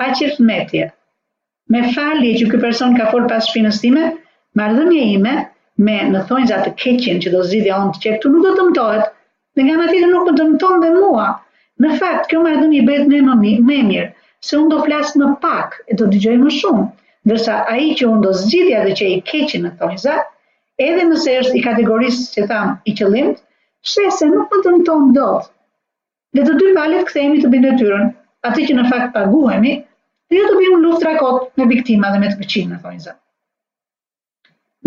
pa 0.00 0.08
qërët 0.18 0.40
metje. 0.50 0.86
Me 1.74 1.80
fali 1.96 2.30
që 2.40 2.48
këj 2.52 2.60
person 2.64 2.96
ka 3.00 3.08
folë 3.12 3.28
pas 3.32 3.48
shpinës 3.50 3.80
time, 3.84 4.06
më 4.60 4.68
ime, 5.08 5.34
me 5.88 5.96
në 6.14 6.24
thonjë 6.30 6.50
zatë 6.54 6.72
keqin 6.84 7.20
që 7.24 7.32
do 7.36 7.40
zidhja 7.52 7.78
onë 7.82 7.94
të 7.96 8.02
qektu, 8.06 8.30
nuk 8.34 8.42
do 8.48 8.52
të 8.58 8.64
mëtojt, 8.68 9.12
dhe 9.56 9.62
nga 9.68 9.76
në 9.82 9.86
tjetë 9.92 10.08
nuk 10.12 10.30
do 10.40 10.44
mëton 10.50 10.84
dhe 10.84 10.90
mua. 10.98 11.28
Në 11.84 11.92
fakt, 12.00 12.28
kjo 12.30 12.42
më 12.44 12.52
ardhëmje 12.56 12.78
i 12.80 12.84
betë 12.92 13.08
me 13.10 13.20
më 13.22 13.80
mirë, 13.90 14.12
se 14.48 14.56
unë 14.60 14.70
do 14.74 14.82
flasë 14.88 15.20
më 15.24 15.32
pak, 15.44 15.80
e 15.92 15.96
do 16.00 16.06
të 16.14 16.38
më 16.46 16.50
shumë, 16.60 16.88
dërsa 17.32 17.60
aji 17.76 17.88
që 18.00 18.10
unë 18.12 18.22
do 18.28 18.32
zidhja 18.44 18.84
dhe 18.88 18.92
që 19.02 19.10
i 19.16 19.20
keqin 19.32 19.66
në 19.66 19.70
thonjë 19.80 20.00
zatë, 20.08 20.30
edhe 20.82 21.04
nëse 21.08 21.34
është 21.40 21.56
i 21.58 21.64
kategorisë 21.64 22.24
që 22.36 22.46
thamë 22.52 22.74
i 22.90 22.94
qëllimët, 23.00 23.42
shese 23.90 24.26
nuk 24.30 24.48
po 24.50 24.56
më 24.58 24.64
të 24.64 24.72
në 24.74 24.80
tonë 24.88 25.12
do. 25.18 25.26
Dhe 26.38 26.44
të 26.48 26.54
dy 26.62 26.70
palet 26.78 27.04
këthejmi 27.10 27.42
të 27.44 27.50
bindë 27.52 27.74
tyrën, 27.82 28.08
atë 28.48 28.64
që 28.70 28.76
në 28.78 28.86
fakt 28.90 29.12
paguhemi, 29.18 29.74
dhe 30.30 30.40
jo 30.40 30.46
të 30.50 30.58
bimë 30.62 30.80
luft 30.84 31.04
rakot 31.06 31.46
me 31.60 31.68
biktima 31.74 32.10
dhe 32.14 32.22
me 32.24 32.32
të 32.32 32.38
këqinë, 32.40 32.70
në 32.72 32.80
thonjë 32.86 33.04
zëmë. 33.06 33.20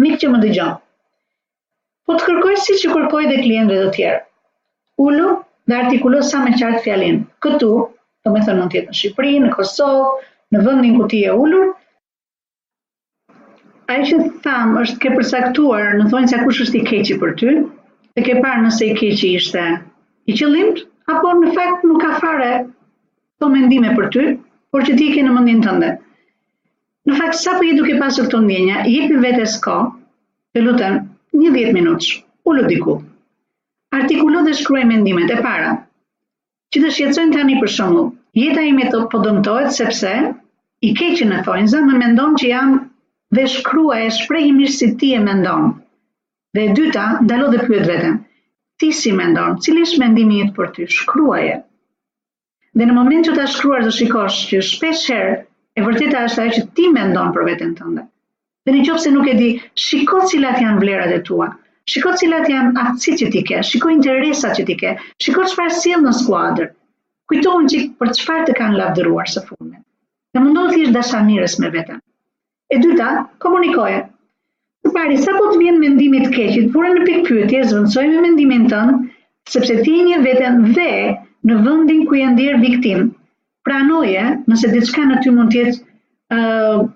Mikë 0.04 0.20
që 0.26 0.32
më 0.34 0.42
dëgjon, 0.44 0.74
po 2.08 2.16
të 2.18 2.26
kërkoj 2.28 2.58
si 2.66 2.78
që 2.84 2.92
kërkoj 2.96 3.24
dhe 3.32 3.40
klientëve 3.46 3.86
dhe 3.86 3.94
tjerë. 3.98 4.20
Ullu 5.08 5.32
dhe 5.72 5.78
artikulo 5.80 6.20
sa 6.32 6.44
me 6.44 6.54
qartë 6.60 6.84
fjalinë, 6.90 7.24
këtu, 7.46 7.72
të 8.24 8.34
me 8.36 8.44
thënë 8.44 8.60
në 8.66 8.70
tjetë 8.76 8.92
në 8.92 9.00
Shqipëri, 9.00 9.34
në 9.46 9.50
Kosovë, 9.56 10.12
në 10.56 10.64
vëndin 10.68 11.00
ku 11.00 11.08
ti 11.16 11.24
e 11.26 11.34
ullur, 11.46 11.74
ai 13.92 14.02
që 14.08 14.16
thamë 14.44 14.82
është 14.86 15.00
ke 15.04 15.12
përcaktuar, 15.18 15.94
në 16.00 16.08
thonjë 16.12 16.32
se 16.32 16.40
kush 16.46 16.64
është 16.66 16.80
i 16.80 16.84
keqi 16.90 17.18
për 17.22 17.36
ty, 17.40 17.54
dhe 18.18 18.24
ke 18.26 18.36
parë 18.44 18.66
nëse 18.66 18.88
i 18.90 18.96
keqi 19.00 19.30
ishte 19.40 19.64
i 20.28 20.36
qëllimt, 20.36 20.82
apo 21.14 21.32
në 21.40 21.54
fakt 21.56 21.86
nuk 21.88 22.02
ka 22.04 22.12
fare 22.22 22.50
të 23.44 23.50
mendime 23.54 23.94
për 24.00 24.10
ty, 24.16 24.26
por 24.74 24.84
që 24.88 24.98
ti 25.00 25.08
ke 25.14 25.24
në 25.24 25.36
mëndin 25.38 25.64
të 25.64 25.76
ndë. 25.78 25.92
Në 27.08 27.20
fakt, 27.22 27.38
sa 27.40 27.54
për 27.56 27.62
po 27.64 27.70
i 27.70 27.78
duke 27.78 27.96
pasur 28.02 28.28
këto 28.28 28.42
ndjenja, 28.44 28.82
i 28.92 28.98
jepi 28.98 29.22
vete 29.24 29.46
s'ko, 29.48 29.78
të 30.54 30.66
lutën 30.66 31.00
një 31.40 31.54
dhjetë 31.56 31.76
minutës, 31.78 32.10
u 32.44 32.58
diku. 32.68 32.98
Artikulo 33.96 34.44
dhe 34.44 34.58
shkruaj 34.60 34.84
mendimet 34.90 35.32
e 35.32 35.38
para. 35.46 35.72
Që 36.76 36.84
të 36.84 36.92
shqetësojnë 36.98 37.38
tani 37.38 37.56
për 37.62 37.72
shumë, 37.78 38.04
jeta 38.36 38.66
ime 38.68 38.90
të 38.92 39.06
podëmtojt 39.14 39.72
sepse 39.80 40.12
i 40.84 40.92
keqin 41.00 41.32
e 41.32 41.40
thojnë 41.48 41.72
zë, 41.72 41.86
më 41.88 42.02
mendon 42.04 42.36
që 42.42 42.50
jam 42.52 42.74
dhe 43.38 43.46
shkruaj 43.56 44.02
e 44.06 44.12
shprej 44.18 44.48
mirë 44.60 44.74
si 44.76 44.88
ti 45.02 45.10
e 45.16 45.20
mendon. 45.28 45.66
Dhe 46.58 46.62
e 46.70 46.74
dyta, 46.80 47.06
dalo 47.32 47.50
dhe 47.54 47.60
pyet 47.68 47.86
vetëm, 47.92 48.16
ti 48.80 48.90
si 49.00 49.12
mendon, 49.20 49.58
cili 49.64 49.84
është 49.88 50.02
mendimi 50.04 50.40
jetë 50.42 50.56
për 50.58 50.72
ty, 50.78 50.88
shkruaje. 51.00 51.58
Dhe 52.80 52.88
në 52.88 52.96
moment 52.98 53.28
që 53.30 53.36
ta 53.38 53.46
shkruar 53.54 53.84
dhe 53.86 53.94
shikosh 54.00 54.40
që 54.52 54.62
shpesh 54.72 55.06
herë, 55.14 55.38
e 55.78 55.86
vërteta 55.86 56.24
është 56.30 56.42
ajo 56.46 56.54
që 56.58 56.64
ti 56.78 56.88
mendon 56.98 57.32
për 57.36 57.48
vetën 57.50 57.72
tënde. 57.80 58.04
Dhe 58.68 58.74
në 58.76 58.84
qopë 58.88 59.04
se 59.06 59.14
nuk 59.16 59.30
e 59.32 59.36
di, 59.42 59.50
shiko 59.88 60.22
cilat 60.32 60.62
janë 60.64 60.82
vlerat 60.84 61.14
e 61.18 61.22
tua, 61.30 61.48
shiko 61.94 62.14
cilat 62.22 62.50
janë 62.54 62.74
aftësit 62.84 63.22
që 63.24 63.30
ti 63.36 63.44
ke, 63.52 63.62
shiko 63.70 63.94
interesat 63.96 64.58
që 64.60 64.66
ti 64.72 64.76
ke, 64.82 64.92
shiko 65.28 65.46
që 65.50 65.58
farë 65.60 65.76
si 65.84 65.94
në 66.06 66.16
skuadrë, 66.24 66.70
kujtohen 67.32 67.70
që 67.74 67.86
për 68.02 68.12
që 68.20 68.42
të 68.50 68.58
kanë 68.62 68.82
lavdëruar 68.82 69.30
së 69.36 69.46
fundin. 69.50 69.82
Dhe 70.34 70.44
mundohë 70.46 70.86
të 70.88 70.92
dasha 71.00 71.22
mires 71.32 71.60
me 71.64 71.70
vetën. 71.80 72.02
E 72.68 72.78
dyta, 72.84 73.10
komunikoje. 73.44 74.00
Të 74.86 74.92
pari, 74.96 75.18
sa 75.26 75.36
po 75.36 75.46
të 75.52 75.60
vjenë 75.62 75.82
mendimit 75.84 76.26
keqit, 76.34 76.66
furën 76.74 76.98
në 77.00 77.04
pikë 77.10 77.22
pyëtje, 77.30 77.62
zvëndsoj 77.72 78.04
me 78.12 78.24
mendimin 78.26 78.66
tënë, 78.74 78.98
sepse 79.54 79.78
ti 79.86 79.94
një 80.08 80.18
vetën 80.26 80.58
dhe 80.78 80.90
në 81.50 81.60
vëndin 81.68 82.02
ku 82.10 82.18
jenë 82.20 82.36
dirë 82.42 82.60
viktim. 82.66 83.06
Pranoje, 83.70 84.26
nëse 84.52 84.72
diçka 84.74 85.06
në 85.12 85.22
ty 85.24 85.34
mund 85.38 85.54
tjetë 85.56 85.78
uh, 86.36 86.92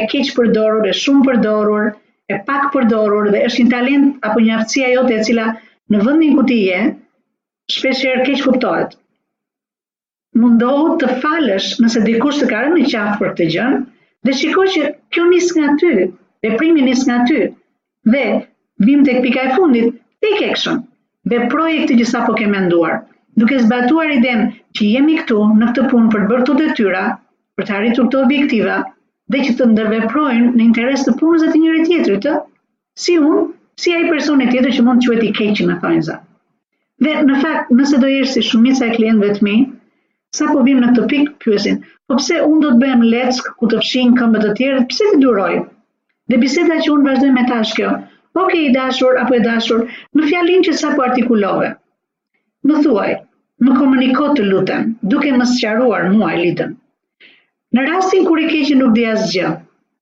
e 0.00 0.04
keqë 0.12 0.36
përdorur, 0.38 0.86
e 0.86 0.94
shumë 1.02 1.26
përdorur, 1.30 1.90
e 2.30 2.38
pak 2.50 2.70
përdorur, 2.76 3.32
dhe 3.34 3.42
është 3.50 3.64
një 3.66 3.74
talent 3.74 4.26
apo 4.30 4.38
një 4.46 4.54
aftësia 4.60 4.92
jote 4.94 5.18
e 5.18 5.26
cila 5.28 5.48
në 5.94 6.04
vëndin 6.06 6.38
ku 6.38 6.46
ti 6.52 6.60
je, 6.70 6.80
shpesher 7.74 8.22
keqë 8.28 8.44
kuptohet 8.46 8.96
mundohu 10.42 10.92
të 11.02 11.14
falësh 11.22 11.70
nëse 11.84 12.00
dikush 12.06 12.36
të 12.38 12.46
ka 12.54 12.58
rënë 12.66 12.76
në 12.82 12.88
qafë 12.94 13.16
për 13.22 13.30
këtë 13.34 13.46
gjë, 13.56 13.66
Dhe 14.26 14.32
shiko 14.40 14.64
që 14.72 14.88
kjo 15.14 15.22
nis 15.30 15.46
nga 15.58 15.74
ty, 15.82 15.90
veprimi 16.46 16.82
nis 16.88 17.04
nga 17.10 17.18
ty. 17.28 17.40
Dhe 18.14 18.24
vim 18.88 19.04
tek 19.08 19.20
pika 19.26 19.44
e 19.50 19.54
fundit, 19.56 19.94
take 20.24 20.42
action. 20.50 20.82
Dhe 21.30 21.38
projekti 21.54 21.96
që 22.00 22.06
sapo 22.10 22.36
ke 22.40 22.48
menduar, 22.54 22.98
duke 23.42 23.60
zbatuar 23.64 24.10
idenë 24.18 24.48
që 24.76 24.88
jemi 24.94 25.16
këtu 25.22 25.40
në 25.60 25.70
këtë 25.70 25.86
punë 25.92 26.12
për 26.14 26.24
të 26.26 26.30
bërë 26.32 26.42
këto 26.46 26.58
detyra, 26.60 27.04
për 27.56 27.68
të 27.70 27.76
arritur 27.78 28.08
këto 28.08 28.22
objektiva 28.26 28.76
dhe 29.32 29.40
që 29.46 29.56
të 29.58 29.68
ndërveprojnë 29.72 30.52
në 30.52 30.64
interes 30.68 31.04
të 31.06 31.16
punës 31.20 31.46
dhe 31.46 31.50
të 31.54 31.62
njëri 31.64 31.82
tjetrit, 31.88 32.24
të, 32.26 32.36
si 33.04 33.16
unë, 33.24 33.42
si 33.82 33.94
ai 33.96 34.06
personi 34.12 34.48
tjetër 34.52 34.76
që 34.78 34.84
mund 34.86 35.00
të 35.04 35.10
quhet 35.12 35.28
i 35.30 35.34
keq 35.40 35.64
në 35.70 35.78
fajza. 35.84 36.18
Dhe 37.06 37.16
në 37.28 37.40
fakt, 37.44 37.72
nëse 37.80 38.00
do 38.04 38.08
jesh 38.14 38.34
si 38.36 38.42
shumica 38.50 38.88
e 38.88 38.94
klientëve 38.98 39.36
të 39.38 39.46
mi, 39.48 39.56
Sa 40.38 40.46
po 40.52 40.62
vim 40.66 40.78
në 40.82 40.88
këtë 40.92 41.04
pikë, 41.10 41.32
pyesin, 41.44 41.78
po 42.10 42.16
pse 42.20 42.36
unë 42.44 42.60
do 42.64 42.68
të 42.72 42.80
bëjmë 42.82 43.06
leck 43.12 43.46
ku 43.60 43.68
të 43.70 43.78
fshin 43.84 44.12
këmbë 44.18 44.42
të 44.42 44.50
tjerët, 44.60 44.84
pse 44.92 45.08
të 45.12 45.16
duroj? 45.22 45.54
Dhe 46.30 46.38
biseda 46.42 46.76
që 46.84 46.92
unë 46.94 47.08
vazhdoj 47.10 47.30
me 47.38 47.44
tash 47.48 47.72
kjo, 47.78 47.94
Okej, 48.42 48.60
i 48.68 48.72
dashur 48.76 49.16
apo 49.22 49.34
i 49.34 49.40
dashur, 49.46 49.80
në 50.18 50.28
fjalin 50.28 50.62
që 50.68 50.74
sa 50.82 50.92
po 50.98 51.02
artikulove. 51.06 51.70
Më 52.70 52.82
thuaj, 52.84 53.08
më 53.66 53.74
komuniko 53.80 54.28
të 54.38 54.46
lutem, 54.52 54.84
duke 55.14 55.32
më 55.40 55.48
sëqaruar 55.54 56.06
mua 56.14 56.30
e 56.36 56.44
litëm. 56.44 56.76
Në 57.76 57.88
rastin 57.88 58.28
kur 58.28 58.38
i 58.38 58.46
keqë 58.52 58.78
nuk 58.82 58.94
dhja 59.00 59.16
zgjë, 59.24 59.50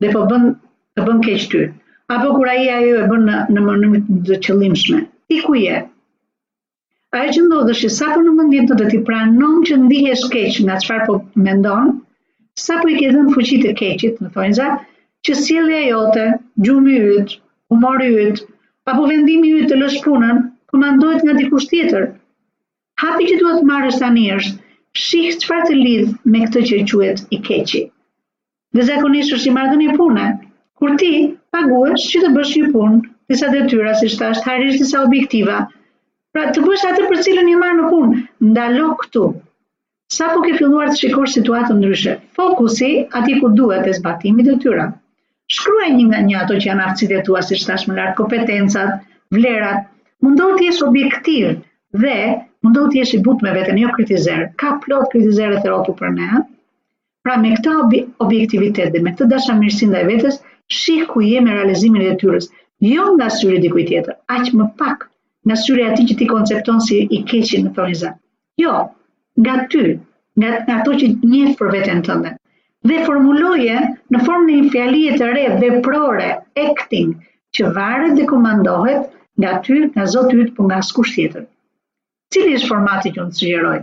dhe 0.05 0.13
po 0.17 0.27
bën, 0.35 0.45
të 0.99 1.09
bën 1.09 1.25
keqë 1.29 1.49
ty, 1.55 1.63
apo 2.19 2.35
kur 2.37 2.53
a 2.53 2.59
i 2.65 2.69
ajo 2.77 3.01
e 3.01 3.09
bën 3.15 3.27
në, 3.31 3.41
në 3.57 3.65
mënëmit 3.71 4.13
të 4.29 4.41
qëllimshme, 4.49 5.01
i 5.37 5.41
ku 5.49 5.57
je, 5.65 5.81
ajo 7.17 7.31
që 7.35 7.43
ndodhë 7.43 7.73
është 7.73 7.83
që 7.89 7.91
sa 7.97 8.07
për 8.09 8.17
po 8.25 8.25
në 8.25 8.33
mëndin 8.39 8.67
të 8.71 8.75
dhe 8.79 8.87
t'i 8.93 8.99
pranon 9.07 9.61
që 9.69 9.77
ndihje 9.83 10.15
keq 10.33 10.57
nga 10.65 10.75
qëfar 10.83 10.99
po 11.07 11.15
mendon, 11.45 11.87
sa 12.65 12.75
për 12.81 12.85
po 12.85 12.91
i 12.93 12.97
ke 12.99 13.13
dhe 13.15 13.23
në 13.29 13.33
fuqit 13.37 13.65
e 13.71 13.73
keqit, 13.81 14.19
në 14.25 14.29
thojnë 14.35 14.57
za, 14.59 14.67
që 15.25 15.37
sielja 15.45 15.79
jote, 15.87 16.27
gjumi 16.67 16.97
ytë, 17.17 17.39
humor 17.73 18.05
ytë, 18.09 18.45
apo 18.93 19.07
vendimi 19.13 19.55
ytë 19.61 19.71
të 19.71 19.79
lësh 19.83 19.97
punën, 20.09 20.43
komandojt 20.75 21.23
po 21.25 21.29
nga 21.31 21.37
dikush 21.39 21.69
tjetër. 21.71 22.05
Hapi 23.05 23.31
që 23.31 23.39
duhet 23.41 23.65
marrës 23.71 24.01
të 24.03 24.11
njërës, 24.19 24.53
shih 25.07 25.41
që 25.47 25.63
të 25.65 25.75
lidh 25.81 26.13
me 26.35 26.45
këtë 26.45 26.67
që 26.73 26.83
quet 26.93 27.25
i 27.35 27.41
keqit. 27.49 27.91
Dhe 28.77 28.87
zakonisht 28.91 29.33
është 29.39 29.49
i 29.49 29.55
marrë 29.57 29.73
dhe 29.73 29.81
një 29.85 29.97
punë, 30.03 30.27
kur 30.79 30.97
ti 31.05 31.13
paguesh 31.57 32.11
që 32.13 32.25
të 32.27 32.35
bësh 32.37 32.55
një 32.59 32.73
punë, 32.75 33.03
detyra 33.33 35.05
objektiva, 35.09 35.59
Pra 36.39 36.51
të 36.57 36.61
bësh 36.65 36.83
atë 36.89 37.05
për 37.11 37.21
cilën 37.27 37.49
i 37.51 37.55
marrë 37.61 37.77
në 37.77 37.87
punë, 37.93 38.17
ndalo 38.57 38.89
këtu. 38.99 39.23
Sa 40.17 40.27
po 40.35 40.43
ke 40.45 40.53
filluar 40.59 40.93
të 40.93 40.99
shikosh 41.01 41.33
situatën 41.37 41.81
ndryshe, 41.81 42.13
fokusi 42.41 42.91
ati 43.21 43.35
ku 43.41 43.49
duhet 43.61 43.89
e 43.91 43.95
zbatimi 43.97 44.45
dhe 44.49 44.55
tyra. 44.65 44.85
Shkruaj 45.57 45.89
një 45.97 46.05
nga 46.11 46.21
një 46.29 46.37
ato 46.45 46.61
që 46.61 46.69
janë 46.69 46.85
aftësit 46.91 47.15
e 47.17 47.25
tua, 47.29 47.43
si 47.49 47.59
shtash 47.63 47.89
më 47.93 48.05
kompetencat, 48.23 48.93
vlerat, 49.39 49.83
mundohë 50.27 50.61
të 50.61 50.67
jesh 50.69 50.85
objektiv 50.91 51.51
dhe 52.05 52.15
mundohë 52.69 52.93
të 52.93 53.01
jesh 53.01 53.17
i 53.19 53.23
butë 53.27 53.49
me 53.49 53.57
vetën, 53.59 53.83
jo 53.83 53.91
kritizer, 53.99 54.47
ka 54.63 54.73
plot 54.87 55.11
kritizer 55.17 55.59
e 55.59 55.61
të 55.67 55.73
rotu 55.75 55.97
për 56.03 56.15
ne, 56.21 56.45
pra 57.27 57.35
me 57.43 57.55
këta 57.59 57.75
objektivitet 58.29 58.95
dhe 58.95 59.03
me 59.09 59.17
këtë 59.17 59.31
dasha 59.35 59.59
ndaj 59.65 59.81
vetes, 60.15 60.39
vetës, 60.39 60.43
shih 60.81 61.05
ku 61.15 61.27
je 61.33 61.43
me 61.49 61.59
realizimin 61.61 62.07
e 62.13 62.17
tyres, 62.23 62.49
jo 62.95 63.11
nga 63.19 63.27
syri 63.41 63.61
dikuj 63.67 63.89
tjetër, 63.91 64.21
aqë 64.39 64.55
më 64.63 64.73
pak 64.85 65.09
nga 65.47 65.57
syri 65.59 65.83
atin 65.87 66.09
që 66.09 66.17
ti 66.19 66.27
koncepton 66.35 66.81
si 66.85 67.05
i 67.19 67.23
keqin 67.31 67.67
në 67.67 67.75
thorizat. 67.79 68.17
Jo, 68.63 68.75
nga 69.45 69.55
ty, 69.71 69.85
nga, 70.41 70.51
nga 70.67 70.81
që 70.83 71.07
njëtë 71.33 71.55
për 71.61 71.71
vetën 71.75 72.03
tënde. 72.09 72.33
Dhe 72.89 73.03
formuloje 73.07 73.77
në 74.15 74.21
formë 74.27 74.49
një 74.57 74.71
fjalije 74.75 75.15
të 75.21 75.31
re, 75.37 75.47
veprore, 75.63 76.29
acting, 76.65 77.15
që 77.57 77.73
varet 77.77 78.15
dhe 78.19 78.27
komandohet 78.33 79.09
nga 79.43 79.57
ty, 79.67 79.79
nga 79.95 80.07
zotë 80.15 80.37
ytë, 80.37 80.49
për 80.51 80.55
po 80.59 80.69
nga 80.69 80.81
skusht 80.91 81.17
tjetër. 81.19 81.45
Cili 82.35 82.55
është 82.59 82.71
formati 82.71 83.15
që 83.15 83.25
në 83.25 83.33
të 83.33 83.43
sugjeroj? 83.43 83.79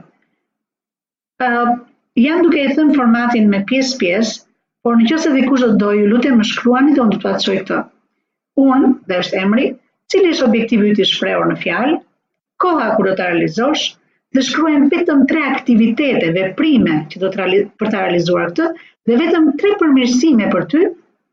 jam 2.25 2.39
duke 2.45 2.61
e 2.63 2.67
thënë 2.75 2.93
formatin 2.95 3.49
me 3.51 3.59
pjesë-pjesë, 3.69 4.37
por 4.85 4.95
në 4.95 5.07
qëse 5.09 5.31
edhe 5.33 5.41
kushtë 5.49 5.73
dojë, 5.81 6.05
lutem 6.11 6.37
më 6.39 6.45
shkruani 6.49 6.93
të 6.95 7.01
unë 7.05 7.15
të 7.15 7.19
të 7.25 7.31
atësoj 7.31 7.55
këto. 7.63 7.79
Unë, 8.67 8.91
dhe 9.09 9.17
është 9.23 9.41
emri, 9.41 9.65
cili 10.13 10.31
është 10.33 10.45
objektivi 10.47 10.89
të 10.97 11.05
shprehur 11.11 11.47
në 11.51 11.55
fjalë, 11.61 11.93
koha 12.63 12.89
kur 12.97 13.07
do 13.09 13.13
ta 13.19 13.29
realizosh, 13.29 13.85
dhe 14.37 14.43
shkruajmë 14.49 14.89
vetëm 14.93 15.23
tre 15.31 15.43
aktivitete 15.53 16.29
dhe 16.35 16.43
prime 16.59 16.97
që 17.13 17.21
do 17.23 17.31
të 17.35 17.45
për 17.79 17.89
të 17.89 17.95
realizuar 17.95 18.45
këtë 18.51 18.67
dhe 19.11 19.17
vetëm 19.23 19.47
tre 19.61 19.71
përmirësime 19.81 20.49
për 20.55 20.65
ty 20.73 20.83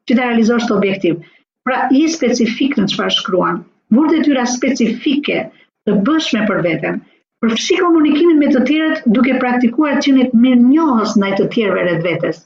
që 0.08 0.14
të 0.14 0.20
realizosh 0.22 0.68
të 0.70 0.76
objektiv. 0.78 1.18
Pra, 1.66 1.78
i 2.00 2.04
specifik 2.16 2.78
në 2.78 2.86
qëfar 2.92 3.12
shkruan, 3.16 3.60
vërte 3.98 4.22
tyra 4.28 4.46
specifike 4.54 5.38
të 5.86 5.98
bëshme 6.08 6.46
për 6.48 6.62
vetën, 6.68 6.96
përfshi 7.44 7.78
komunikimin 7.82 8.40
me 8.42 8.48
të 8.56 8.64
tjeret 8.70 9.04
duke 9.18 9.36
praktikuar 9.44 10.00
që 10.06 10.16
një 10.16 10.28
të 10.32 10.42
mirë 10.46 10.64
njohës 10.72 11.14
të 11.40 11.48
tjerëve 11.56 11.84
rrët 11.88 12.04
vetës, 12.08 12.42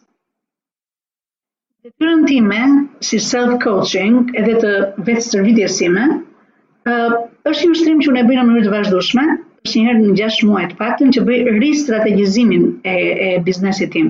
Detyrën 1.86 2.24
time 2.26 2.88
si 3.06 3.18
self 3.24 3.52
coaching 3.64 4.14
edhe 4.38 4.54
të 4.62 4.70
vetë 5.08 5.20
të 5.32 5.42
rritjesime 5.42 6.06
uh, 6.16 7.10
është 7.50 7.66
një 7.68 7.76
ushtrim 7.76 8.00
që 8.04 8.08
unë 8.12 8.18
e 8.22 8.24
bëjnë 8.30 8.42
në 8.48 8.48
mënyrë 8.48 8.64
të 8.68 8.72
vazhdueshme, 8.72 9.26
është 9.66 9.82
njëherë 9.84 10.00
në 10.06 10.14
6 10.20 10.38
muaj 10.48 10.64
të 10.72 10.78
paktën 10.80 11.12
që 11.16 11.22
bëj 11.28 11.44
ristrategjizimin 11.64 12.64
e 12.92 12.94
e 13.26 13.28
biznesit 13.50 13.92
tim. 13.92 14.08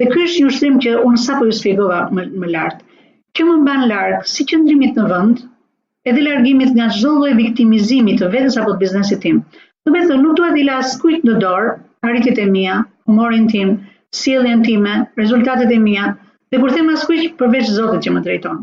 Dhe 0.00 0.08
ky 0.14 0.22
është 0.28 0.40
një 0.44 0.48
ushtrim 0.52 0.78
që 0.86 0.94
unë 1.10 1.20
sapo 1.26 1.50
ju 1.50 1.58
sqegova 1.58 1.98
më, 2.16 2.24
më 2.40 2.48
lart. 2.54 2.80
Që 3.36 3.46
më 3.50 3.58
bën 3.68 3.84
larg 3.92 4.24
si 4.32 4.48
qëndrimit 4.54 4.96
në 5.02 5.06
vend, 5.12 5.44
edhe 6.12 6.24
largimit 6.24 6.72
nga 6.78 6.88
çdo 6.96 7.12
lloj 7.18 7.34
viktimizimit 7.42 8.22
të 8.24 8.32
vetes 8.36 8.56
apo 8.62 8.78
të 8.78 8.82
biznesit 8.86 9.20
tim. 9.26 9.42
Do 9.84 9.92
të 9.98 10.16
nuk 10.22 10.40
dua 10.40 10.54
i 10.54 10.58
dila 10.62 10.80
askujt 10.86 11.28
në 11.28 11.36
dorë 11.44 11.76
arritjet 12.08 12.40
e 12.40 12.48
mia, 12.56 12.80
humorin 13.10 13.46
tim, 13.56 13.76
sjelljen 14.22 14.64
time, 14.70 14.96
rezultatet 15.24 15.68
e 15.68 15.80
mia, 15.90 16.14
dhe 16.54 16.58
për 16.60 16.72
të 16.76 16.82
maskuq 16.88 17.26
përveç 17.40 17.68
Zotit 17.74 18.04
që 18.06 18.12
më 18.16 18.22
drejton. 18.26 18.62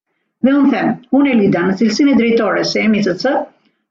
Dhe 0.46 0.54
un 0.62 0.66
them, 0.72 0.90
unë 1.18 1.34
Elida 1.34 1.62
në 1.68 1.76
cilësinë 1.82 2.14
e 2.14 2.18
drejtore 2.22 2.64
së 2.72 2.84
MICC 2.94 3.34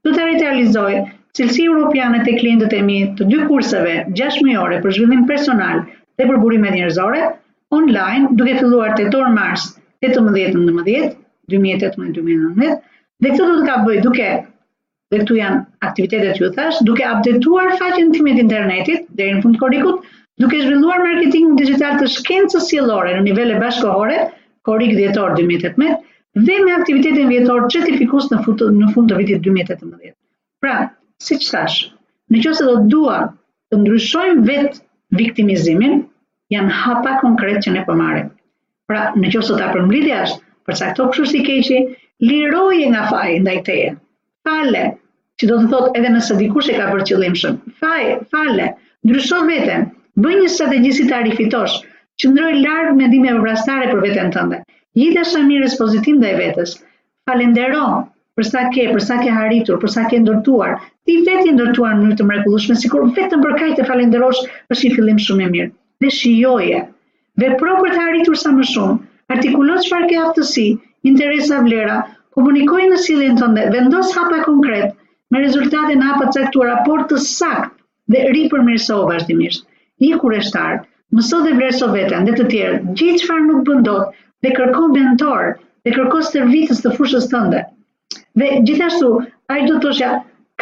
do 0.05 0.15
të 0.15 0.27
realizoj 0.43 0.89
cilësi 1.37 1.63
europiane 1.69 2.19
të 2.25 2.33
klientët 2.41 2.75
e 2.75 2.81
mi 2.89 2.97
të 3.19 3.29
dy 3.31 3.39
kurseve 3.47 3.95
6 4.21 4.41
mëngjore 4.47 4.81
për 4.83 4.95
zhvillim 4.97 5.23
personal 5.31 5.79
dhe 6.19 6.27
për 6.29 6.41
burime 6.43 6.73
njerëzore 6.75 7.23
online 7.79 8.29
duke 8.41 8.57
filluar 8.59 8.91
të 8.99 9.07
dorë 9.15 9.31
mars 9.39 9.65
18-19, 10.03 11.15
2018-2019, 11.51 12.75
dhe 13.21 13.31
këtë 13.33 13.47
do 13.51 13.55
të 13.61 13.65
ka 13.71 13.79
bëj 13.87 13.97
duke 14.07 14.27
dhe 15.11 15.17
këtu 15.21 15.35
janë 15.37 15.57
aktivitetet 15.87 16.37
që 16.37 16.41
ju 16.43 16.47
thash, 16.53 16.77
duke 16.87 17.03
updetuar 17.09 17.73
faqen 17.81 18.07
time 18.13 18.31
të 18.37 18.41
internetit 18.43 19.03
deri 19.19 19.35
në 19.35 19.43
fund 19.45 19.57
korrikut, 19.63 19.99
duke 20.43 20.61
zhvilluar 20.63 21.03
marketing 21.07 21.51
digital 21.59 21.99
të 21.99 22.07
shkencës 22.13 22.69
sjellore 22.71 23.11
në 23.17 23.25
nivele 23.27 23.59
bashkëkohore, 23.63 24.23
korrik 24.69 24.95
dhjetor 24.99 25.35
2018 25.39 25.99
dhe 26.47 26.55
me 26.67 26.73
aktivitetin 26.77 27.29
vjetor 27.35 27.67
certifikus 27.75 28.31
në 28.31 28.39
fund 28.47 28.63
në 28.79 28.87
fund 28.95 29.11
të 29.13 29.19
vitit 29.21 29.43
2018. 29.47 30.15
Pra, 30.65 30.77
siç 31.27 31.45
thash, 31.53 31.77
nëse 32.33 32.65
do 32.65 32.77
të 32.79 32.89
dua 32.95 33.19
të 33.69 33.79
ndryshojmë 33.83 34.47
vet 34.49 34.81
viktimizimin, 35.21 36.01
janë 36.55 36.79
hapa 36.81 37.19
konkret 37.21 37.61
që 37.67 37.75
ne 37.77 37.85
po 37.85 37.93
marrim. 38.01 38.33
Pra, 38.89 39.05
nëse 39.21 39.45
do 39.51 39.61
ta 39.61 39.69
përsa 39.75 40.41
përcakto 40.69 41.05
kështu 41.13 41.25
si 41.31 41.39
keqi, 41.45 41.79
liroje 42.25 42.87
nga 42.89 43.03
faji 43.13 43.39
ndaj 43.43 43.57
teje 43.69 43.89
fale, 44.45 44.85
që 45.41 45.49
do 45.49 45.55
të 45.61 45.67
thot 45.73 45.95
edhe 45.99 46.11
nëse 46.15 46.35
dikush 46.39 46.69
e 46.71 46.75
ka 46.79 46.87
për 46.93 47.03
qëllim 47.09 47.33
shumë, 47.41 47.73
Fale, 47.83 48.15
fale, 48.33 48.67
ndryshon 49.05 49.49
veten, 49.51 49.83
bëj 50.23 50.35
një 50.41 50.49
strategjisi 50.55 51.05
të 51.07 51.11
ta 51.13 51.19
rifitosh, 51.25 51.77
qëndroj 52.21 52.51
larg 52.61 52.93
mendimeve 52.99 53.41
vrasare 53.43 53.89
për 53.91 54.03
veten 54.05 54.31
tënde. 54.35 54.61
Gjitha 54.99 55.23
shumë 55.31 55.49
mirës 55.51 55.75
pozitiv 55.81 56.19
ndaj 56.21 56.31
vetes. 56.41 56.77
Falendero 57.27 57.87
për 58.39 58.47
sa 58.53 58.63
ke, 58.75 58.85
për 58.93 59.01
sa 59.09 59.17
ke 59.25 59.33
harritur, 59.37 59.79
për 59.83 59.93
sa 59.95 60.05
ke 60.11 60.21
ndërtuar. 60.23 60.77
Ti 61.09 61.17
vetë 61.27 61.49
i 61.51 61.55
ndërtuar 61.57 61.95
në 61.97 62.01
mënyrë 62.05 62.19
të 62.21 62.27
mrekullueshme, 62.29 62.77
sikur 62.85 63.09
vetëm 63.17 63.43
për 63.43 63.57
kaq 63.59 63.75
të 63.81 63.87
falenderosh 63.89 64.43
është 64.47 64.83
një 64.87 64.95
fillim 64.99 65.19
shumë 65.25 65.45
i 65.45 65.51
mirë. 65.57 65.71
Dhe 66.03 66.11
shijoje. 66.19 66.79
Vepro 67.43 67.75
për 67.83 67.95
të 67.97 68.01
arritur 68.07 68.39
sa 68.45 68.53
më 68.59 68.69
shumë. 68.71 68.97
Artikulo 69.35 69.77
çfarë 69.87 70.21
aftësi, 70.27 70.69
interesa, 71.11 71.59
vlera, 71.67 71.97
komunikoj 72.35 72.83
në 72.91 72.97
sillin 73.03 73.37
tënde, 73.39 73.63
vendos 73.73 74.11
hapa 74.15 74.41
konkret 74.45 74.93
me 75.31 75.41
rezultatin 75.41 76.01
e 76.03 76.07
hapa 76.09 76.29
caktuar 76.35 76.69
raport 76.73 77.07
të 77.11 77.19
sakt 77.25 77.73
dhe 78.13 78.25
ripërmirso 78.35 78.99
vazhdimisht. 79.09 79.65
Një 80.03 80.19
kurështar, 80.21 80.81
mëso 81.17 81.39
dhe 81.45 81.53
vlerëso 81.57 81.89
veten 81.95 82.27
dhe 82.27 82.35
të 82.37 82.47
tjerë, 82.51 82.81
gjithë 82.99 83.37
nuk 83.47 83.63
bën 83.69 83.85
dot 83.87 84.17
dhe 84.45 84.51
kërko 84.57 84.89
mentor 84.91 85.53
dhe 85.85 85.93
kërko 85.95 86.21
servisës 86.29 86.81
të 86.83 86.91
fushës 86.97 87.29
tënde. 87.31 87.61
Dhe 88.35 88.51
gjithashtu, 88.67 89.13
ai 89.53 89.61
do 89.65 89.77
të 89.77 89.81
thoshë, 89.87 90.11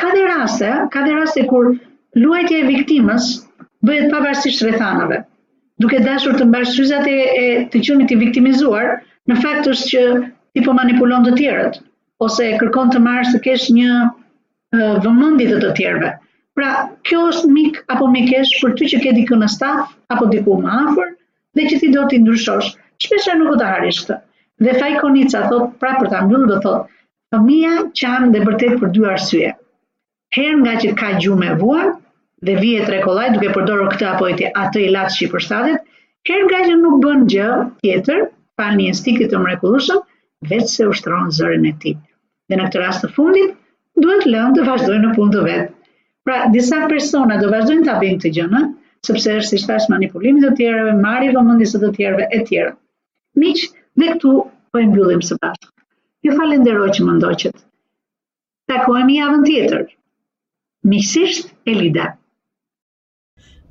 ka 0.01 0.11
dhe 0.13 0.27
raste, 0.29 0.69
ka 0.93 1.03
dhe 1.07 1.15
raste 1.17 1.45
kur 1.49 1.71
luajtja 2.21 2.59
e 2.61 2.67
viktimës 2.69 3.31
bëhet 3.87 4.11
pavarësisht 4.13 4.63
rrethanave. 4.67 5.23
Duke 5.81 6.03
dashur 6.05 6.37
të 6.37 6.45
mbash 6.47 6.75
syzat 6.77 7.09
e, 7.11 7.17
të 7.73 7.81
qunit 7.87 8.11
të 8.13 8.19
viktimizuar, 8.21 8.93
në 9.31 9.39
fakt 9.41 9.71
është 9.73 9.89
që 9.93 10.03
ti 10.53 10.61
po 10.65 10.71
manipulon 10.77 11.23
të 11.25 11.31
tjerët, 11.37 11.77
ose 12.25 12.47
kërkon 12.61 12.91
të 12.93 12.99
marrë 13.05 13.29
së 13.31 13.39
kesh 13.45 13.63
një 13.77 13.89
uh, 14.05 14.99
vëmëndit 15.05 15.49
të 15.53 15.57
të 15.63 15.71
tjerëve. 15.79 16.11
Pra, 16.59 16.67
kjo 17.09 17.21
është 17.31 17.49
mik 17.53 17.79
apo 17.95 18.09
mikesh 18.15 18.51
për 18.63 18.75
ty 18.81 18.89
që 18.91 18.99
ke 19.05 19.13
dikë 19.21 19.39
në 19.43 19.47
staf, 19.53 19.87
apo 20.15 20.27
diku 20.35 20.57
më 20.65 20.75
afer, 20.83 21.07
dhe 21.57 21.65
që 21.71 21.79
ti 21.83 21.89
do 21.95 22.03
t'i 22.11 22.19
ndryshosh. 22.21 22.69
Shpesha 23.05 23.33
nuk 23.39 23.49
do 23.51 23.55
të 23.63 23.71
harish 23.71 24.01
këtë. 24.03 24.19
Dhe 24.67 24.75
faj 24.83 24.91
konica, 25.01 25.41
thot, 25.53 25.71
pra 25.81 25.95
për 26.01 26.11
ta 26.13 26.21
mbyllë, 26.27 26.49
do 26.51 26.59
thot, 26.67 26.93
fëmija 27.33 27.73
qanë 28.01 28.29
dhe 28.35 28.43
bërtet 28.49 28.77
për 28.83 28.93
dy 28.97 29.05
arsye. 29.13 29.49
Herë 30.37 30.61
nga 30.61 30.75
që 30.83 30.91
ka 31.01 31.09
gjumë 31.23 31.49
vua, 31.57 31.57
vuar, 31.63 31.89
dhe 32.49 32.57
vije 32.61 32.85
tre 32.91 33.01
duke 33.09 33.53
përdorur 33.57 33.89
këtë 33.95 34.05
apo 34.13 34.29
eti, 34.35 34.45
atë 34.65 34.79
i 34.85 34.89
latë 34.97 35.13
shqipërstatit, 35.17 35.79
herë 36.29 36.45
nga 36.51 36.59
që 36.69 36.75
nuk 36.85 36.95
bën 37.07 37.25
gjë 37.33 37.49
tjetër, 37.87 38.23
pa 38.59 38.69
një 38.77 38.91
instikit 38.93 39.33
të 39.33 39.41
mrekullushëm, 39.47 40.05
vetë 40.49 40.69
se 40.71 40.87
ushtronë 40.91 41.31
zërën 41.37 41.67
e 41.69 41.73
ti. 41.83 41.93
Dhe 42.49 42.57
në 42.59 42.65
këtë 42.69 42.81
rast 42.83 43.03
të 43.05 43.09
fundit, 43.15 43.53
duhet 44.03 44.25
lëmë 44.29 44.55
të 44.57 44.65
vazhdojnë 44.67 45.03
në 45.07 45.11
punë 45.17 45.35
të 45.37 45.43
vetë. 45.47 45.67
Pra, 46.27 46.37
disa 46.55 46.81
persona 46.91 47.37
do 47.43 47.51
vazhdojnë 47.51 47.85
të 47.87 47.91
abim 47.93 48.19
të 48.23 48.31
gjënë, 48.37 48.63
sepse 49.07 49.35
është 49.41 49.49
si 49.53 49.61
shtash 49.63 49.89
manipulimit 49.91 50.45
të 50.45 50.51
tjereve, 50.59 50.93
marri 51.03 51.31
vëmëndisë 51.35 51.81
të 51.83 51.89
tjereve 51.97 52.27
e 52.37 52.41
tjera. 52.49 52.73
Miq, 53.41 53.65
dhe 53.99 54.13
këtu 54.15 54.33
po 54.71 54.81
e 54.83 54.87
mbyllim 54.87 55.21
së 55.27 55.37
bashkë. 55.43 55.69
Ju 56.23 56.35
falenderoj 56.39 56.89
që 56.97 57.05
më 57.07 57.17
ndoqët. 57.19 57.57
Takojmë 58.71 59.17
javën 59.19 59.43
tjetër. 59.49 59.83
Miqësisht 60.87 61.49
Elida. 61.67 62.09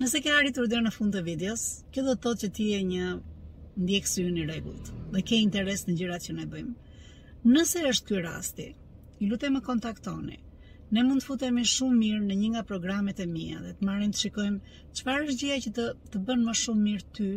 Nëse 0.03 0.21
ke 0.25 0.33
arritur 0.37 0.69
deri 0.73 0.85
në 0.85 0.93
fund 0.99 1.15
të 1.17 1.23
videos, 1.27 1.65
kjo 1.95 2.05
do 2.09 2.17
të 2.17 2.23
thotë 2.27 2.43
që 2.45 2.51
ti 2.59 2.69
je 2.75 2.83
një 2.93 3.11
ndjek 3.77 4.07
syrin 4.09 4.37
i 4.37 4.45
rregullt 4.47 4.91
dhe 5.15 5.23
ke 5.29 5.37
interes 5.41 5.83
në 5.89 5.95
gjërat 6.01 6.27
që 6.29 6.35
ne 6.37 6.47
bëjmë. 6.53 6.73
Nëse 7.53 7.83
është 7.91 8.07
ky 8.09 8.19
rasti, 8.27 8.67
ju 9.21 9.29
lutem 9.31 9.55
më 9.57 9.63
kontaktoni. 9.67 10.37
Ne 10.93 11.03
mund 11.09 11.23
të 11.25 11.29
futemi 11.29 11.65
shumë 11.73 11.97
mirë 12.03 12.21
në 12.27 12.37
një 12.41 12.49
nga 12.53 12.63
programet 12.69 13.21
e 13.21 13.27
mia 13.31 13.63
dhe 13.65 13.73
të 13.79 13.87
marrim 13.89 14.13
të 14.13 14.21
shikojmë 14.27 14.77
çfarë 14.99 15.25
është 15.31 15.41
gjëja 15.45 15.63
që 15.67 15.73
të 15.79 15.87
të 16.13 16.23
bën 16.29 16.43
më 16.49 16.57
shumë 16.63 16.85
mirë 16.89 17.09
ty 17.19 17.31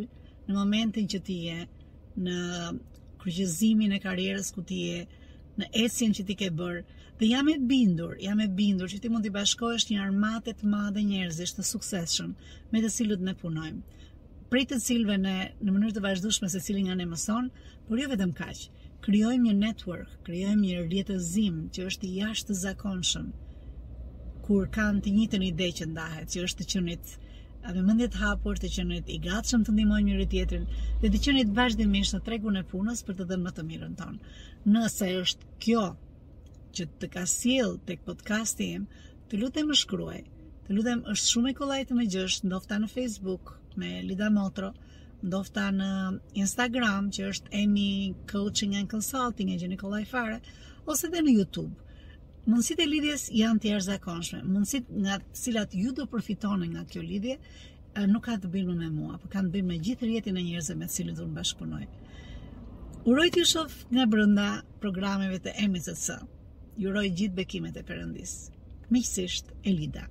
në 0.48 0.58
momentin 0.58 1.08
që 1.14 1.22
ti 1.28 1.38
je 1.48 1.56
në 2.26 2.36
kryqëzimin 3.24 3.96
e 3.96 4.02
karrierës 4.04 4.52
ku 4.54 4.64
ti 4.68 4.82
je, 4.90 5.00
në 5.56 5.70
ecjen 5.86 6.12
që 6.18 6.24
ti 6.28 6.34
ke 6.42 6.50
bër. 6.60 6.82
Dhe 7.18 7.30
jam 7.32 7.48
e 7.48 7.56
bindur, 7.64 8.12
jam 8.20 8.40
e 8.44 8.46
bindur 8.60 8.90
që 8.92 9.00
ti 9.00 9.08
mund 9.08 9.24
të 9.24 9.32
bashkohesh 9.40 9.88
një 9.88 10.02
armatë 10.04 10.52
të 10.60 10.68
madhe 10.76 11.00
njerëzish 11.08 11.56
të 11.56 11.64
suksesshëm 11.72 12.34
me 12.74 12.82
të 12.84 12.92
cilët 12.98 13.24
ne 13.24 13.32
punojmë 13.40 13.82
prej 14.50 14.66
të 14.70 14.76
cilve 14.82 15.16
në, 15.18 15.30
në 15.66 15.72
mënyrë 15.74 15.94
të 15.96 16.02
vazhdushme 16.04 16.48
se 16.52 16.60
cilin 16.64 16.84
nga 16.86 16.94
ne 16.98 17.06
mëson, 17.10 17.46
por 17.88 18.00
jo 18.00 18.10
vetëm 18.12 18.32
kaq. 18.40 18.60
Krijojmë 19.06 19.42
një 19.48 19.54
network, 19.60 20.12
krijojmë 20.26 20.62
një 20.66 20.82
rrjetëzim 20.84 21.56
që 21.74 21.86
është 21.90 22.06
i 22.08 22.12
jashtë 22.20 22.56
zakonshëm 22.62 23.32
kur 24.46 24.68
kanë 24.76 25.02
të 25.02 25.12
njëjtën 25.16 25.42
ide 25.48 25.68
që 25.80 25.86
ndahet, 25.90 26.28
që 26.30 26.42
është 26.46 26.60
të 26.60 26.66
qenit 26.72 27.14
me 27.74 27.80
mendje 27.88 28.06
të 28.14 28.20
hapur, 28.22 28.58
të 28.62 28.70
qenit 28.76 29.08
i 29.10 29.18
gatshëm 29.26 29.64
të 29.66 29.72
ndihmojmë 29.74 30.06
njëri 30.12 30.26
tjetrin 30.34 30.68
dhe 31.02 31.10
të 31.10 31.22
qenit 31.26 31.50
vazhdimisht 31.56 32.14
në 32.14 32.20
tregun 32.28 32.60
e 32.60 32.62
punës 32.70 33.02
për 33.08 33.18
të 33.18 33.26
dhënë 33.32 33.46
më 33.48 33.52
të 33.58 33.64
mirën 33.70 33.98
tonë. 33.98 34.34
Nëse 34.76 35.08
është 35.22 35.50
kjo 35.64 35.84
që 36.78 36.86
të 37.00 37.10
ka 37.16 37.26
sjell 37.34 37.74
tek 37.90 38.06
podcasti 38.10 38.70
im, 38.76 38.86
të 39.26 39.42
lutem 39.42 39.66
më 39.72 39.80
shkruaj. 39.82 40.20
Të 40.66 40.74
lutem, 40.74 41.00
është 41.10 41.28
shumë 41.30 41.50
e 41.52 41.54
kollajt 41.56 41.90
më 41.96 42.04
gjësh, 42.12 42.36
ndofta 42.50 42.76
në 42.82 42.86
Facebook 42.92 43.50
me 43.80 43.90
Lida 44.06 44.28
Motro, 44.34 44.72
ndofta 45.22 45.68
në 45.74 45.90
Instagram 46.42 47.10
që 47.14 47.28
është 47.34 47.52
Emi 47.60 47.84
Coaching 48.32 48.72
and 48.80 48.90
Consulting 48.94 49.52
e 49.54 49.58
gjeni 49.60 49.78
kollaj 49.82 50.00
fare, 50.12 50.40
ose 50.90 51.06
edhe 51.10 51.22
në 51.26 51.34
YouTube. 51.36 51.70
Mundësitë 52.50 52.82
e 52.82 52.86
lidhjes 52.90 53.24
janë 53.42 53.62
të 53.62 53.70
jashtëzakonshme. 53.72 54.40
Mundësitë 54.50 55.04
nga 55.06 55.20
të 55.22 55.40
cilat 55.44 55.74
ju 55.84 55.94
do 56.00 56.06
përfitoni 56.10 56.70
nga 56.74 56.82
kjo 56.90 57.02
lidhje 57.12 57.36
nuk 58.10 58.26
ka 58.26 58.36
të 58.42 58.50
bëjë 58.56 58.74
me 58.80 58.90
mua, 58.96 59.16
por 59.22 59.30
kanë 59.32 59.48
të 59.48 59.54
bëjë 59.58 59.68
me 59.70 59.78
gjithë 59.86 60.08
rjetin 60.10 60.38
e 60.38 60.42
njerëzve 60.48 60.76
me 60.82 60.88
të 60.90 60.94
cilët 60.98 61.18
do 61.22 61.28
të 61.30 61.36
bashkunoj. 61.38 61.82
Uroj 63.08 63.30
të 63.38 63.46
shof 63.52 63.78
shoh 63.78 63.94
nga 63.96 64.08
brenda 64.16 64.48
programeve 64.82 65.38
të 65.46 65.54
EMCC. 65.64 66.10
Ju 66.82 66.90
uroj 66.92 67.06
gjithë 67.22 67.40
bekimet 67.42 67.80
e 67.82 67.86
perëndis. 67.92 68.36
Miqësisht 68.90 69.56
Elida 69.72 70.10